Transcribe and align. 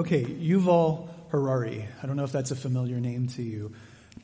Okay, 0.00 0.24
Yuval 0.24 1.10
Harari. 1.28 1.86
I 2.02 2.06
don't 2.06 2.16
know 2.16 2.24
if 2.24 2.32
that's 2.32 2.52
a 2.52 2.56
familiar 2.56 2.98
name 3.00 3.28
to 3.34 3.42
you, 3.42 3.74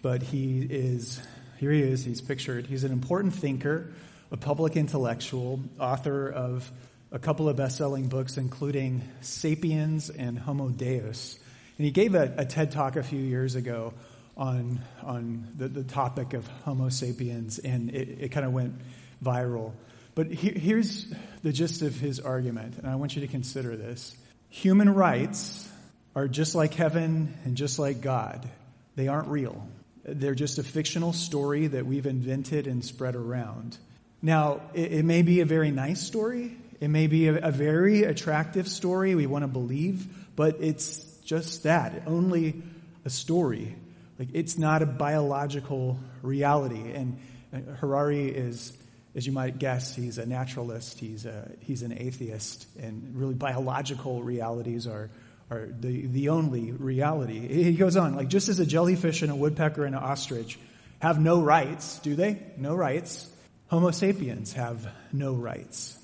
but 0.01 0.23
he 0.23 0.63
is, 0.63 1.21
here 1.59 1.71
he 1.71 1.83
is, 1.83 2.03
he's 2.03 2.23
pictured. 2.23 2.67
He's 2.67 2.83
an 2.85 2.93
important 2.93 3.35
thinker, 3.35 3.93
a 4.31 4.39
public 4.39 4.75
intellectual, 4.75 5.61
author 5.79 6.31
of 6.31 6.73
a 7.13 7.19
couple 7.19 7.51
of 7.51 7.57
best 7.57 7.77
selling 7.77 8.09
books, 8.09 8.39
including 8.39 9.03
Sapiens 9.21 10.09
and 10.09 10.39
Homo 10.39 10.71
Deus. 10.71 11.39
And 11.77 11.85
he 11.85 11.91
gave 11.91 12.15
a, 12.15 12.33
a 12.39 12.47
TED 12.47 12.71
talk 12.71 12.97
a 12.97 13.03
few 13.03 13.21
years 13.21 13.55
ago 13.55 13.93
on, 14.35 14.81
on 15.05 15.47
the, 15.59 15.69
the 15.69 15.85
topic 15.85 16.33
of 16.33 16.47
Homo 16.65 16.89
sapiens, 16.89 17.59
and 17.59 17.91
it, 17.91 18.17
it 18.19 18.29
kind 18.31 18.47
of 18.47 18.55
went 18.55 18.81
viral. 19.23 19.75
But 20.15 20.29
he, 20.29 20.59
here's 20.59 21.13
the 21.43 21.53
gist 21.53 21.83
of 21.83 21.97
his 21.97 22.19
argument, 22.19 22.79
and 22.79 22.87
I 22.87 22.95
want 22.95 23.15
you 23.15 23.21
to 23.21 23.29
consider 23.29 23.77
this. 23.77 24.17
Human 24.61 24.95
rights 24.95 25.69
are 26.15 26.29
just 26.29 26.55
like 26.55 26.73
heaven 26.73 27.37
and 27.45 27.59
just 27.59 27.79
like 27.79 28.01
God. 28.01 28.49
They 28.95 29.07
aren't 29.07 29.29
real. 29.29 29.69
They're 30.03 30.35
just 30.35 30.57
a 30.57 30.63
fictional 30.63 31.13
story 31.13 31.67
that 31.67 31.85
we've 31.85 32.07
invented 32.07 32.67
and 32.67 32.83
spread 32.83 33.17
around. 33.17 33.77
Now, 34.23 34.63
it, 34.73 34.93
it 34.93 35.05
may 35.05 35.21
be 35.21 35.41
a 35.41 35.45
very 35.45 35.71
nice 35.71 36.01
story. 36.01 36.57
It 36.81 36.89
may 36.89 37.07
be 37.07 37.29
a, 37.29 37.49
a 37.49 37.51
very 37.51 38.05
attractive 38.05 38.67
story 38.67 39.15
we 39.15 39.27
want 39.27 39.43
to 39.43 39.49
believe, 39.49 40.09
but 40.37 40.57
it's 40.61 41.05
just 41.23 41.65
that. 41.65 42.05
Only 42.07 42.63
a 43.05 43.11
story. 43.11 43.77
Like, 44.19 44.29
it's 44.33 44.57
not 44.57 44.81
a 44.81 44.87
biological 44.87 45.99
reality. 46.23 46.93
And 46.95 47.19
uh, 47.53 47.59
Harari 47.73 48.29
is 48.29 48.73
as 49.17 49.27
you 49.27 49.33
might 49.33 49.59
guess, 49.59 49.97
he's 49.97 50.19
a 50.19 50.27
naturalist, 50.27 51.01
he's, 51.01 51.25
a, 51.25 51.51
he's 51.61 51.83
an 51.83 51.97
atheist, 51.97 52.67
and 52.79 53.17
really 53.17 53.33
biological 53.33 54.23
realities 54.23 54.87
are, 54.87 55.09
are 55.51 55.69
the, 55.81 56.07
the 56.07 56.29
only 56.29 56.71
reality. 56.73 57.65
He 57.65 57.73
goes 57.73 57.97
on, 57.97 58.15
like, 58.15 58.29
just 58.29 58.51
as 58.51 58.61
a 58.61 58.67
jellyfish 58.67 59.23
and 59.23 59.33
a 59.33 59.35
woodpecker 59.35 59.87
and 59.87 59.95
an 59.95 60.03
ostrich 60.03 60.59
have 61.01 61.19
no 61.19 61.41
rights, 61.41 61.99
do 62.01 62.15
they? 62.15 62.43
No 62.59 62.75
rights. 62.75 63.27
Homo 63.69 63.91
sapiens 63.91 64.53
have 64.53 64.87
no 65.15 65.33
rights. 65.33 65.99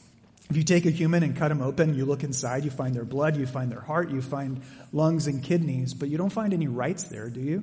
If 0.49 0.57
you 0.57 0.63
take 0.65 0.87
a 0.87 0.91
human 0.91 1.23
and 1.23 1.37
cut 1.37 1.49
them 1.49 1.61
open, 1.61 1.95
you 1.95 2.07
look 2.07 2.25
inside, 2.25 2.65
you 2.65 2.71
find 2.71 2.95
their 2.95 3.05
blood, 3.05 3.37
you 3.37 3.47
find 3.47 3.71
their 3.71 3.81
heart, 3.81 4.11
you 4.11 4.23
find 4.23 4.63
lungs 4.91 5.27
and 5.27 5.43
kidneys, 5.43 5.93
but 5.93 6.09
you 6.09 6.17
don't 6.17 6.33
find 6.33 6.55
any 6.55 6.67
rights 6.67 7.05
there, 7.05 7.29
do 7.29 7.41
you? 7.41 7.63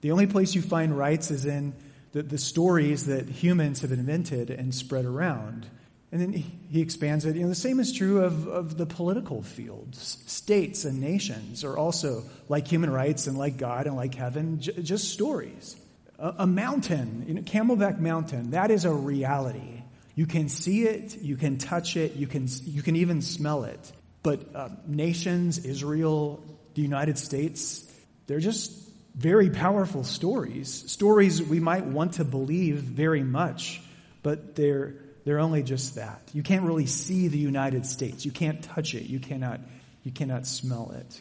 The 0.00 0.10
only 0.10 0.26
place 0.26 0.56
you 0.56 0.62
find 0.62 0.96
rights 0.96 1.30
is 1.30 1.46
in 1.46 1.72
the, 2.12 2.22
the 2.22 2.38
stories 2.38 3.06
that 3.06 3.28
humans 3.28 3.82
have 3.82 3.92
invented 3.92 4.50
and 4.50 4.74
spread 4.74 5.04
around. 5.04 5.66
And 6.10 6.20
then 6.20 6.32
he 6.32 6.80
expands 6.80 7.26
it. 7.26 7.36
You 7.36 7.42
know, 7.42 7.48
the 7.48 7.54
same 7.54 7.80
is 7.80 7.92
true 7.92 8.24
of, 8.24 8.48
of 8.48 8.78
the 8.78 8.86
political 8.86 9.42
fields. 9.42 10.22
States 10.26 10.84
and 10.86 11.00
nations 11.00 11.64
are 11.64 11.76
also 11.76 12.24
like 12.48 12.66
human 12.66 12.90
rights 12.90 13.26
and 13.26 13.36
like 13.36 13.58
God 13.58 13.86
and 13.86 13.94
like 13.94 14.14
heaven, 14.14 14.60
j- 14.60 14.80
just 14.82 15.12
stories. 15.12 15.76
A, 16.18 16.36
a 16.38 16.46
mountain, 16.46 17.24
you 17.28 17.34
know, 17.34 17.42
Camelback 17.42 17.98
Mountain, 17.98 18.52
that 18.52 18.70
is 18.70 18.86
a 18.86 18.92
reality. 18.92 19.82
You 20.14 20.26
can 20.26 20.48
see 20.48 20.84
it, 20.84 21.18
you 21.18 21.36
can 21.36 21.58
touch 21.58 21.96
it, 21.96 22.14
you 22.14 22.26
can, 22.26 22.48
you 22.64 22.82
can 22.82 22.96
even 22.96 23.20
smell 23.20 23.64
it. 23.64 23.92
But 24.22 24.54
uh, 24.54 24.70
nations, 24.86 25.58
Israel, 25.58 26.42
the 26.74 26.82
United 26.82 27.18
States, 27.18 27.84
they're 28.26 28.40
just 28.40 28.87
very 29.18 29.50
powerful 29.50 30.04
stories, 30.04 30.84
stories 30.86 31.42
we 31.42 31.58
might 31.58 31.84
want 31.84 32.14
to 32.14 32.24
believe 32.24 32.76
very 32.76 33.24
much, 33.24 33.82
but 34.22 34.54
they're, 34.54 34.94
they're 35.24 35.40
only 35.40 35.64
just 35.64 35.96
that. 35.96 36.22
You 36.32 36.44
can't 36.44 36.64
really 36.64 36.86
see 36.86 37.26
the 37.26 37.38
United 37.38 37.84
States. 37.84 38.24
You 38.24 38.30
can't 38.30 38.62
touch 38.62 38.94
it. 38.94 39.06
You 39.06 39.18
cannot, 39.18 39.58
you 40.04 40.12
cannot 40.12 40.46
smell 40.46 40.94
it. 40.96 41.20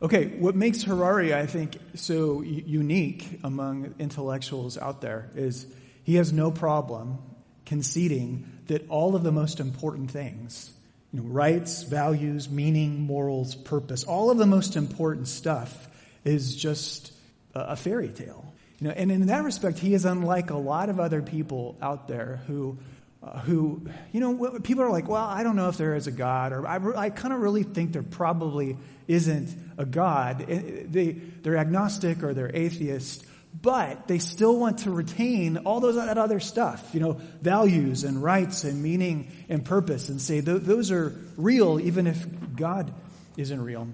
Okay, 0.00 0.28
what 0.38 0.54
makes 0.54 0.84
Harari, 0.84 1.34
I 1.34 1.46
think, 1.46 1.76
so 1.96 2.42
unique 2.42 3.40
among 3.42 3.96
intellectuals 3.98 4.78
out 4.78 5.00
there 5.00 5.28
is 5.34 5.66
he 6.04 6.14
has 6.14 6.32
no 6.32 6.52
problem 6.52 7.18
conceding 7.66 8.48
that 8.68 8.88
all 8.88 9.16
of 9.16 9.24
the 9.24 9.32
most 9.32 9.58
important 9.58 10.12
things, 10.12 10.72
you 11.12 11.20
know, 11.20 11.26
rights, 11.26 11.82
values, 11.82 12.48
meaning, 12.48 13.00
morals, 13.00 13.56
purpose, 13.56 14.04
all 14.04 14.30
of 14.30 14.38
the 14.38 14.46
most 14.46 14.76
important 14.76 15.26
stuff 15.26 15.87
is 16.24 16.54
just 16.54 17.12
a 17.54 17.76
fairy 17.76 18.08
tale. 18.08 18.52
You 18.80 18.88
know, 18.88 18.94
and 18.94 19.10
in 19.10 19.26
that 19.26 19.42
respect, 19.42 19.78
he 19.78 19.94
is 19.94 20.04
unlike 20.04 20.50
a 20.50 20.56
lot 20.56 20.88
of 20.88 21.00
other 21.00 21.20
people 21.20 21.76
out 21.82 22.06
there 22.06 22.40
who, 22.46 22.78
uh, 23.22 23.40
who, 23.40 23.82
you 24.12 24.20
know, 24.20 24.60
people 24.60 24.84
are 24.84 24.90
like, 24.90 25.08
well, 25.08 25.24
I 25.24 25.42
don't 25.42 25.56
know 25.56 25.68
if 25.68 25.76
there 25.76 25.96
is 25.96 26.06
a 26.06 26.12
God, 26.12 26.52
or 26.52 26.66
I, 26.66 26.78
I 26.96 27.10
kind 27.10 27.34
of 27.34 27.40
really 27.40 27.64
think 27.64 27.92
there 27.92 28.04
probably 28.04 28.76
isn't 29.08 29.56
a 29.78 29.84
God. 29.84 30.46
They, 30.46 31.12
they're 31.42 31.56
agnostic 31.56 32.22
or 32.22 32.34
they're 32.34 32.54
atheist, 32.54 33.24
but 33.60 34.06
they 34.06 34.18
still 34.18 34.56
want 34.56 34.80
to 34.80 34.92
retain 34.92 35.56
all 35.58 35.80
those 35.80 35.96
that 35.96 36.16
other 36.16 36.38
stuff, 36.38 36.90
you 36.92 37.00
know, 37.00 37.14
values 37.40 38.04
and 38.04 38.22
rights 38.22 38.62
and 38.62 38.80
meaning 38.80 39.32
and 39.48 39.64
purpose, 39.64 40.08
and 40.08 40.20
say 40.20 40.38
those 40.38 40.92
are 40.92 41.18
real, 41.36 41.80
even 41.80 42.06
if 42.06 42.24
God 42.54 42.92
isn't 43.36 43.60
real. 43.60 43.88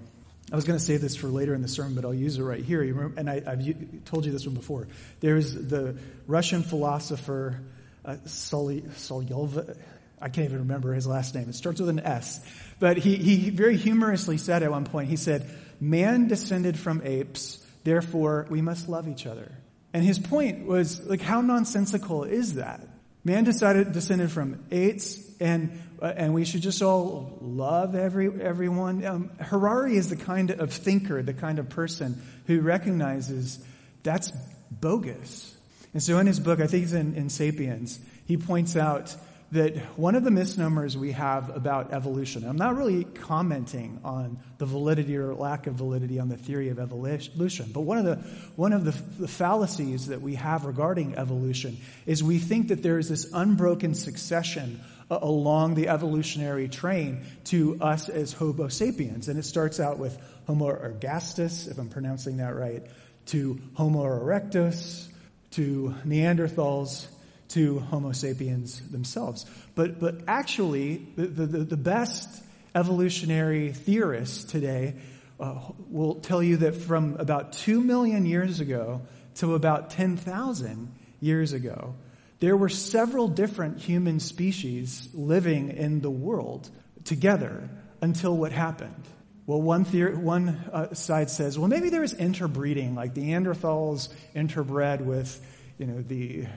I 0.51 0.55
was 0.55 0.65
going 0.65 0.77
to 0.77 0.83
say 0.83 0.97
this 0.97 1.15
for 1.15 1.27
later 1.27 1.55
in 1.55 1.61
the 1.61 1.67
sermon, 1.67 1.95
but 1.95 2.05
I'll 2.05 2.13
use 2.13 2.37
it 2.37 2.43
right 2.43 2.63
here. 2.63 2.83
And 3.17 3.29
I, 3.29 3.41
have 3.41 4.05
told 4.05 4.25
you 4.25 4.31
this 4.31 4.45
one 4.45 4.55
before. 4.55 4.87
There's 5.19 5.53
the 5.53 5.97
Russian 6.27 6.61
philosopher 6.61 7.61
uh. 8.05 8.17
I 10.21 10.29
can't 10.29 10.45
even 10.45 10.59
remember 10.59 10.93
his 10.93 11.07
last 11.07 11.35
name. 11.35 11.49
It 11.49 11.55
starts 11.55 11.79
with 11.79 11.89
an 11.89 11.99
S. 11.99 12.39
But 12.79 12.97
he, 12.97 13.15
he 13.15 13.49
very 13.49 13.75
humorously 13.77 14.37
said 14.37 14.63
at 14.63 14.71
one 14.71 14.85
point, 14.85 15.09
he 15.09 15.17
said, 15.17 15.49
Man 15.79 16.27
descended 16.27 16.79
from 16.79 17.01
apes, 17.03 17.57
therefore 17.83 18.47
we 18.49 18.61
must 18.61 18.87
love 18.87 19.07
each 19.07 19.25
other. 19.25 19.51
And 19.93 20.03
his 20.03 20.19
point 20.19 20.65
was, 20.65 21.05
like, 21.05 21.21
how 21.21 21.41
nonsensical 21.41 22.23
is 22.23 22.55
that? 22.55 22.81
Man 23.25 23.43
decided, 23.43 23.91
descended 23.91 24.31
from 24.31 24.63
apes, 24.71 25.19
and 25.41 25.81
uh, 26.01 26.13
and 26.15 26.33
we 26.33 26.45
should 26.45 26.61
just 26.61 26.81
all 26.81 27.37
love 27.41 27.95
every, 27.95 28.29
everyone. 28.41 29.03
Um, 29.05 29.31
Harari 29.39 29.97
is 29.97 30.09
the 30.09 30.15
kind 30.15 30.51
of 30.51 30.71
thinker, 30.71 31.23
the 31.23 31.33
kind 31.33 31.57
of 31.57 31.69
person 31.69 32.21
who 32.47 32.61
recognizes 32.61 33.59
that's 34.03 34.31
bogus. 34.69 35.55
And 35.93 36.03
so 36.03 36.19
in 36.19 36.27
his 36.27 36.39
book, 36.39 36.59
I 36.59 36.67
think 36.67 36.83
it's 36.83 36.93
in, 36.93 37.15
in 37.15 37.29
Sapiens, 37.29 37.99
he 38.27 38.37
points 38.37 38.75
out 38.75 39.15
that 39.51 39.77
one 39.97 40.15
of 40.15 40.23
the 40.23 40.31
misnomers 40.31 40.97
we 40.97 41.11
have 41.11 41.55
about 41.55 41.93
evolution, 41.93 42.43
I'm 42.43 42.57
not 42.57 42.75
really 42.75 43.03
commenting 43.03 43.99
on 44.03 44.39
the 44.57 44.65
validity 44.65 45.15
or 45.17 45.33
lack 45.33 45.67
of 45.67 45.75
validity 45.75 46.19
on 46.19 46.29
the 46.29 46.37
theory 46.37 46.69
of 46.69 46.79
evolution, 46.79 47.71
but 47.73 47.81
one 47.81 47.97
of 47.97 48.05
the, 48.05 48.15
one 48.55 48.73
of 48.73 48.85
the, 48.85 48.91
the 49.19 49.27
fallacies 49.27 50.07
that 50.07 50.21
we 50.21 50.35
have 50.35 50.65
regarding 50.65 51.15
evolution 51.15 51.77
is 52.05 52.23
we 52.23 52.39
think 52.39 52.69
that 52.69 52.81
there 52.81 52.97
is 52.97 53.07
this 53.07 53.31
unbroken 53.33 53.93
succession 53.93 54.81
along 55.09 55.75
the 55.75 55.89
evolutionary 55.89 56.67
train 56.67 57.23
to 57.45 57.77
us 57.81 58.09
as 58.09 58.33
Homo 58.33 58.67
sapiens. 58.67 59.27
And 59.27 59.37
it 59.37 59.43
starts 59.43 59.79
out 59.79 59.99
with 59.99 60.17
Homo 60.47 60.71
ergastus, 60.71 61.69
if 61.69 61.77
I'm 61.77 61.89
pronouncing 61.89 62.37
that 62.37 62.55
right, 62.55 62.83
to 63.27 63.59
Homo 63.75 64.03
erectus, 64.03 65.07
to 65.51 65.95
Neanderthals, 66.05 67.07
to 67.49 67.79
Homo 67.79 68.11
sapiens 68.11 68.81
themselves. 68.89 69.45
But, 69.75 69.99
but 69.99 70.21
actually, 70.27 71.05
the, 71.15 71.27
the, 71.27 71.45
the 71.59 71.77
best 71.77 72.43
evolutionary 72.73 73.71
theorists 73.71 74.43
today 74.43 74.95
uh, 75.39 75.59
will 75.89 76.15
tell 76.15 76.41
you 76.41 76.57
that 76.57 76.75
from 76.75 77.15
about 77.17 77.53
2 77.53 77.81
million 77.81 78.25
years 78.25 78.59
ago 78.59 79.01
to 79.35 79.55
about 79.55 79.89
10,000 79.89 80.91
years 81.19 81.53
ago, 81.53 81.95
there 82.39 82.57
were 82.57 82.69
several 82.69 83.27
different 83.27 83.79
human 83.79 84.19
species 84.19 85.09
living 85.13 85.69
in 85.69 86.01
the 86.01 86.09
world 86.09 86.69
together 87.03 87.69
until 88.01 88.35
what 88.35 88.51
happened. 88.51 89.03
Well, 89.47 89.61
one, 89.61 89.85
theory, 89.85 90.15
one 90.15 90.49
uh, 90.73 90.93
side 90.93 91.29
says, 91.29 91.57
well, 91.57 91.67
maybe 91.67 91.89
there 91.89 92.01
was 92.01 92.13
interbreeding, 92.13 92.95
like 92.95 93.13
the 93.13 93.21
Neanderthals 93.21 94.09
interbred 94.35 95.01
with, 95.01 95.39
you 95.77 95.85
know, 95.85 96.01
the 96.01 96.47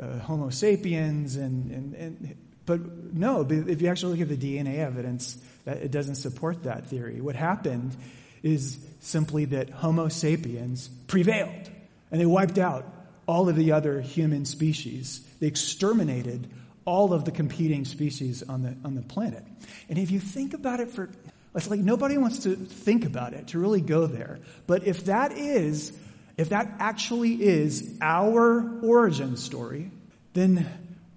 uh, 0.00 0.18
Homo 0.18 0.50
sapiens, 0.50 1.36
and, 1.36 1.70
and, 1.70 1.94
and, 1.94 2.36
but 2.66 2.80
no, 3.14 3.46
if 3.48 3.82
you 3.82 3.88
actually 3.88 4.18
look 4.18 4.30
at 4.30 4.40
the 4.40 4.56
DNA 4.56 4.78
evidence, 4.78 5.38
that 5.64 5.78
it 5.78 5.90
doesn't 5.90 6.16
support 6.16 6.64
that 6.64 6.86
theory. 6.86 7.20
What 7.20 7.34
happened 7.34 7.96
is 8.42 8.78
simply 9.00 9.46
that 9.46 9.70
Homo 9.70 10.08
sapiens 10.08 10.88
prevailed, 11.06 11.70
and 12.10 12.20
they 12.20 12.26
wiped 12.26 12.58
out 12.58 12.86
all 13.26 13.48
of 13.48 13.56
the 13.56 13.72
other 13.72 14.00
human 14.00 14.44
species. 14.44 15.20
They 15.40 15.46
exterminated 15.46 16.48
all 16.84 17.12
of 17.12 17.24
the 17.24 17.30
competing 17.30 17.84
species 17.84 18.42
on 18.42 18.62
the, 18.62 18.74
on 18.84 18.94
the 18.94 19.02
planet. 19.02 19.44
And 19.90 19.98
if 19.98 20.10
you 20.10 20.20
think 20.20 20.54
about 20.54 20.80
it 20.80 20.88
for, 20.90 21.10
it's 21.54 21.68
like 21.68 21.80
nobody 21.80 22.16
wants 22.16 22.40
to 22.40 22.56
think 22.56 23.04
about 23.04 23.34
it, 23.34 23.48
to 23.48 23.58
really 23.58 23.82
go 23.82 24.06
there. 24.06 24.38
But 24.66 24.84
if 24.86 25.04
that 25.04 25.32
is, 25.32 25.92
if 26.38 26.50
that 26.50 26.76
actually 26.78 27.42
is 27.42 27.98
our 28.00 28.80
origin 28.82 29.36
story, 29.36 29.90
then 30.34 30.66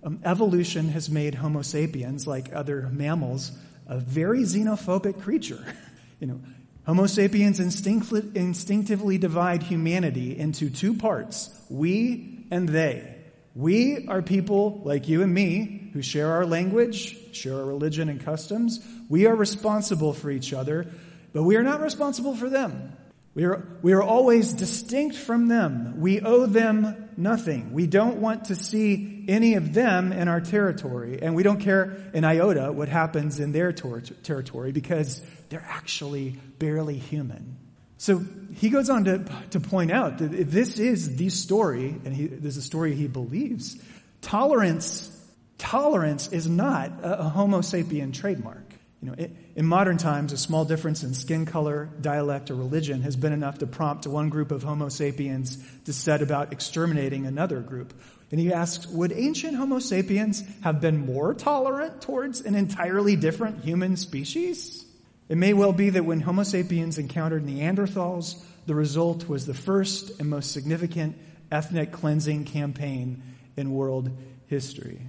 um, 0.04 0.20
evolution 0.26 0.90
has 0.90 1.10
made 1.12 1.36
Homo 1.36 1.62
sapiens, 1.62 2.26
like 2.26 2.52
other 2.54 2.90
mammals, 2.92 3.52
a 3.88 4.00
very 4.00 4.40
xenophobic 4.40 5.22
creature. 5.22 5.64
you 6.20 6.26
know, 6.26 6.42
Homo 6.88 7.06
sapiens 7.06 7.60
instinctively 7.60 9.18
divide 9.20 9.62
humanity 9.62 10.36
into 10.38 10.72
two 10.72 10.96
parts 10.96 11.56
we 11.70 12.48
and 12.50 12.68
they. 12.68 13.16
We 13.54 14.08
are 14.08 14.24
people 14.24 14.82
like 14.84 15.08
you 15.08 15.22
and 15.22 15.32
me 15.32 15.92
who 15.94 16.02
share 16.02 16.32
our 16.32 16.46
language, 16.48 17.36
share 17.36 17.58
our 17.58 17.66
religion 17.66 18.10
and 18.10 18.24
customs. 18.24 18.84
We 19.08 19.28
are 19.28 19.36
responsible 19.36 20.14
for 20.14 20.32
each 20.32 20.52
other, 20.52 20.88
but 21.32 21.44
we 21.44 21.58
are 21.58 21.64
not 21.64 21.82
responsible 21.82 22.36
for 22.36 22.50
them. 22.50 22.98
We 23.34 23.46
are, 23.46 23.66
we 23.82 23.94
are 23.94 24.04
always 24.04 24.52
distinct 24.52 25.16
from 25.16 25.48
them. 25.48 26.02
We 26.02 26.20
owe 26.20 26.46
them 26.46 27.10
nothing. 27.16 27.72
We 27.72 27.88
don't 27.88 28.18
want 28.18 28.46
to 28.46 28.56
see 28.56 29.24
any 29.30 29.54
of 29.54 29.74
them 29.74 30.12
in 30.12 30.28
our 30.28 30.42
territory, 30.42 31.20
and 31.22 31.34
we 31.36 31.44
don't 31.44 31.62
care 31.62 31.98
an 32.14 32.26
iota 32.26 32.74
what 32.74 32.90
happens 32.90 33.40
in 33.40 33.54
their 33.54 33.72
ter- 33.72 34.02
territory 34.02 34.74
because 34.74 35.22
they're 35.50 35.66
actually 35.66 36.32
barely 36.60 36.98
human. 36.98 37.58
So 37.98 38.26
he 38.56 38.70
goes 38.70 38.90
on 38.90 39.06
to, 39.06 39.26
to 39.52 39.60
point 39.60 39.92
out 39.92 40.18
that 40.18 40.34
if 40.34 40.52
this 40.52 40.80
is 40.80 41.16
the 41.16 41.30
story, 41.30 41.96
and 42.04 42.14
he, 42.14 42.28
this 42.28 42.58
is 42.58 42.66
a 42.66 42.68
story 42.68 42.96
he 42.96 43.08
believes, 43.08 43.82
tolerance, 44.22 45.10
tolerance 45.58 46.34
is 46.34 46.50
not 46.50 46.92
a, 47.04 47.20
a 47.20 47.30
Homo 47.30 47.60
sapien 47.60 48.12
trademark. 48.12 48.71
You 49.02 49.08
know, 49.08 49.16
it, 49.18 49.36
in 49.56 49.66
modern 49.66 49.98
times, 49.98 50.32
a 50.32 50.38
small 50.38 50.64
difference 50.64 51.04
in 51.04 51.16
skin 51.16 51.46
color, 51.48 51.90
dialect, 52.02 52.52
or 52.52 52.56
religion 52.56 53.02
has 53.02 53.16
been 53.16 53.34
enough 53.34 53.58
to 53.60 53.68
prompt 53.68 54.06
one 54.06 54.30
group 54.30 54.52
of 54.52 54.62
Homo 54.62 54.90
sapiens 54.90 55.58
to 55.86 55.94
set 55.94 56.22
about 56.22 56.54
exterminating 56.54 57.26
another 57.26 57.62
group. 57.62 57.94
And 58.30 58.40
he 58.40 58.54
asks, 58.54 58.88
would 58.88 59.12
ancient 59.12 59.56
Homo 59.56 59.80
sapiens 59.80 60.44
have 60.62 60.82
been 60.82 61.06
more 61.06 61.34
tolerant 61.34 62.02
towards 62.02 62.42
an 62.42 62.54
entirely 62.54 63.16
different 63.16 63.64
human 63.64 63.98
species? 63.98 64.86
It 65.28 65.38
may 65.38 65.54
well 65.54 65.74
be 65.74 65.90
that 65.90 66.06
when 66.06 66.20
Homo 66.20 66.44
sapiens 66.44 66.98
encountered 67.00 67.44
Neanderthals, 67.44 68.42
the 68.68 68.76
result 68.76 69.28
was 69.28 69.48
the 69.48 69.54
first 69.54 70.20
and 70.20 70.30
most 70.30 70.52
significant 70.52 71.18
ethnic 71.52 71.92
cleansing 71.92 72.46
campaign 72.46 73.24
in 73.58 73.72
world 73.72 74.12
history. 74.48 75.02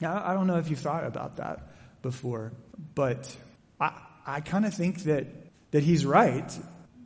Now, 0.00 0.22
I 0.24 0.34
don't 0.34 0.46
know 0.46 0.58
if 0.58 0.68
you've 0.68 0.80
thought 0.80 1.04
about 1.04 1.36
that 1.36 1.60
before, 2.02 2.52
but 2.94 3.34
I, 3.80 3.92
I 4.26 4.40
kind 4.40 4.64
of 4.66 4.74
think 4.74 5.04
that, 5.04 5.26
that 5.70 5.82
he's 5.82 6.04
right. 6.04 6.50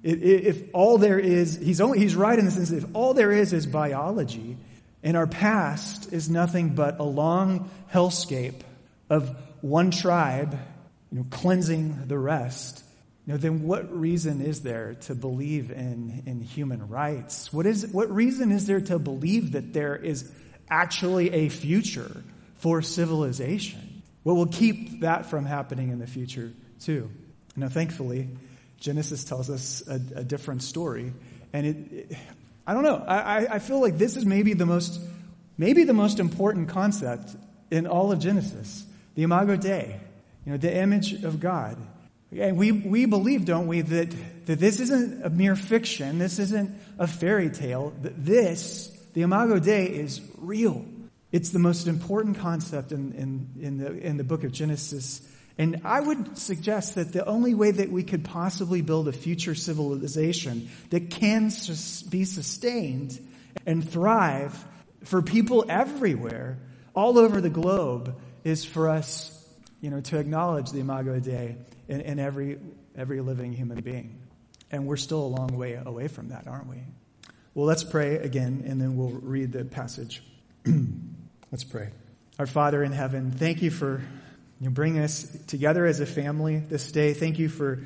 If 0.02 0.70
all 0.72 0.98
there 0.98 1.18
is, 1.18 1.56
he's, 1.56 1.80
only, 1.80 1.98
he's 1.98 2.16
right 2.16 2.38
in 2.38 2.44
the 2.44 2.50
sense 2.50 2.70
that 2.70 2.78
if 2.78 2.86
all 2.94 3.14
there 3.14 3.32
is 3.32 3.52
is 3.52 3.66
biology, 3.66 4.56
and 5.02 5.16
our 5.16 5.26
past 5.26 6.12
is 6.12 6.28
nothing 6.28 6.70
but 6.70 6.98
a 7.00 7.04
long 7.04 7.70
hellscape 7.92 8.60
of 9.08 9.34
one 9.60 9.90
tribe 9.90 10.58
you 11.10 11.18
know, 11.18 11.26
cleansing 11.30 12.06
the 12.06 12.18
rest, 12.18 12.82
you 13.26 13.32
know, 13.32 13.38
then 13.38 13.64
what 13.64 13.94
reason 13.94 14.40
is 14.40 14.62
there 14.62 14.94
to 15.02 15.14
believe 15.14 15.70
in, 15.70 16.22
in 16.26 16.40
human 16.40 16.88
rights? 16.88 17.52
What, 17.52 17.66
is, 17.66 17.86
what 17.88 18.10
reason 18.10 18.52
is 18.52 18.66
there 18.66 18.80
to 18.80 18.98
believe 18.98 19.52
that 19.52 19.72
there 19.72 19.96
is 19.96 20.30
actually 20.68 21.30
a 21.32 21.48
future 21.48 22.22
for 22.56 22.82
civilization? 22.82 23.89
What 24.22 24.34
will 24.34 24.46
keep 24.46 25.00
that 25.00 25.26
from 25.26 25.44
happening 25.44 25.90
in 25.90 25.98
the 25.98 26.06
future, 26.06 26.52
too? 26.80 27.10
Now, 27.56 27.68
thankfully, 27.68 28.28
Genesis 28.78 29.24
tells 29.24 29.50
us 29.50 29.82
a, 29.88 29.94
a 29.94 30.24
different 30.24 30.62
story. 30.62 31.12
And 31.52 31.66
it, 31.66 31.76
it 31.92 32.18
I 32.66 32.74
don't 32.74 32.82
know, 32.82 32.96
I, 32.96 33.54
I 33.54 33.58
feel 33.58 33.80
like 33.80 33.98
this 33.98 34.16
is 34.16 34.24
maybe 34.24 34.52
the 34.52 34.66
most, 34.66 35.00
maybe 35.58 35.84
the 35.84 35.94
most 35.94 36.20
important 36.20 36.68
concept 36.68 37.34
in 37.70 37.86
all 37.86 38.12
of 38.12 38.18
Genesis 38.20 38.84
the 39.16 39.24
Imago 39.24 39.56
Dei 39.56 40.00
you 40.44 40.52
know, 40.52 40.58
the 40.58 40.74
image 40.74 41.22
of 41.24 41.40
God. 41.40 41.76
And 42.36 42.56
we, 42.56 42.72
we 42.72 43.06
believe, 43.06 43.44
don't 43.44 43.66
we, 43.66 43.80
that, 43.80 44.14
that 44.46 44.58
this 44.58 44.80
isn't 44.80 45.24
a 45.24 45.30
mere 45.30 45.56
fiction, 45.56 46.18
this 46.18 46.38
isn't 46.38 46.70
a 46.98 47.06
fairy 47.06 47.50
tale, 47.50 47.92
that 48.02 48.24
this, 48.24 48.88
the 49.14 49.22
Imago 49.22 49.58
Dei, 49.58 49.86
is 49.86 50.20
real. 50.38 50.84
It's 51.32 51.50
the 51.50 51.58
most 51.58 51.86
important 51.86 52.38
concept 52.38 52.92
in, 52.92 53.12
in, 53.12 53.48
in, 53.60 53.78
the, 53.78 53.92
in 53.92 54.16
the 54.16 54.24
book 54.24 54.44
of 54.44 54.52
Genesis. 54.52 55.26
And 55.58 55.82
I 55.84 56.00
would 56.00 56.38
suggest 56.38 56.96
that 56.96 57.12
the 57.12 57.24
only 57.24 57.54
way 57.54 57.70
that 57.70 57.90
we 57.90 58.02
could 58.02 58.24
possibly 58.24 58.82
build 58.82 59.08
a 59.08 59.12
future 59.12 59.54
civilization 59.54 60.70
that 60.90 61.10
can 61.10 61.50
sus- 61.50 62.02
be 62.02 62.24
sustained 62.24 63.20
and 63.66 63.88
thrive 63.88 64.64
for 65.04 65.22
people 65.22 65.64
everywhere, 65.68 66.58
all 66.94 67.18
over 67.18 67.40
the 67.40 67.50
globe, 67.50 68.18
is 68.42 68.64
for 68.64 68.88
us 68.88 69.36
you 69.80 69.90
know, 69.90 70.00
to 70.00 70.18
acknowledge 70.18 70.70
the 70.70 70.80
Imago 70.80 71.18
Dei 71.20 71.56
in, 71.88 72.00
in 72.00 72.18
every, 72.18 72.58
every 72.96 73.20
living 73.20 73.52
human 73.52 73.80
being. 73.80 74.18
And 74.70 74.86
we're 74.86 74.96
still 74.96 75.24
a 75.24 75.28
long 75.28 75.56
way 75.56 75.80
away 75.84 76.08
from 76.08 76.28
that, 76.28 76.46
aren't 76.46 76.68
we? 76.68 76.76
Well, 77.54 77.66
let's 77.66 77.82
pray 77.82 78.16
again, 78.16 78.64
and 78.66 78.80
then 78.80 78.96
we'll 78.96 79.08
read 79.08 79.52
the 79.52 79.64
passage. 79.64 80.22
let's 81.50 81.64
pray. 81.64 81.90
Our 82.38 82.46
Father 82.46 82.82
in 82.82 82.92
heaven, 82.92 83.30
thank 83.30 83.62
you 83.62 83.70
for 83.70 84.02
you 84.60 84.66
know, 84.66 84.70
bringing 84.70 85.02
us 85.02 85.24
together 85.46 85.86
as 85.86 86.00
a 86.00 86.06
family 86.06 86.58
this 86.58 86.92
day. 86.92 87.12
Thank 87.14 87.38
you 87.38 87.48
for 87.48 87.80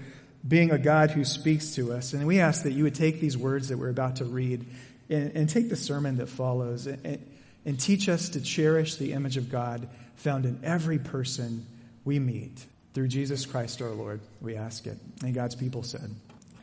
being 0.47 0.71
a 0.71 0.79
God 0.79 1.11
who 1.11 1.25
speaks 1.25 1.75
to 1.77 1.93
us. 1.93 2.13
And 2.13 2.27
we 2.27 2.41
ask 2.41 2.65
that 2.65 2.73
you 2.73 2.85
would 2.85 2.95
take 2.95 3.21
these 3.21 3.37
words 3.37 3.69
that 3.69 3.79
we're 3.79 3.91
about 3.91 4.17
to 4.17 4.25
read 4.25 4.67
and, 5.09 5.33
and 5.35 5.49
take 5.49 5.69
the 5.69 5.77
sermon 5.77 6.17
that 6.19 6.29
follows 6.29 6.87
and, 6.87 7.19
and 7.65 7.81
teach 7.81 8.09
us 8.09 8.31
to 8.31 8.41
cherish 8.41 8.97
the 8.97 9.13
image 9.13 9.37
of 9.37 9.51
God 9.51 9.89
found 10.17 10.45
in 10.45 10.61
every 10.63 10.99
person 10.99 11.67
we 12.05 12.19
meet. 12.19 12.65
Through 12.93 13.09
Jesus 13.09 13.47
Christ 13.47 13.83
our 13.83 13.91
Lord, 13.91 14.21
we 14.41 14.57
ask 14.57 14.87
it. 14.87 14.99
And 15.23 15.35
God's 15.35 15.57
people 15.57 15.83
said, 15.83 16.15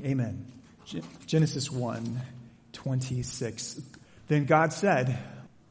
Amen. 0.04 0.46
Genesis 1.26 1.72
1 1.72 2.22
26. 2.74 3.82
Then 4.28 4.46
God 4.46 4.72
said, 4.72 5.18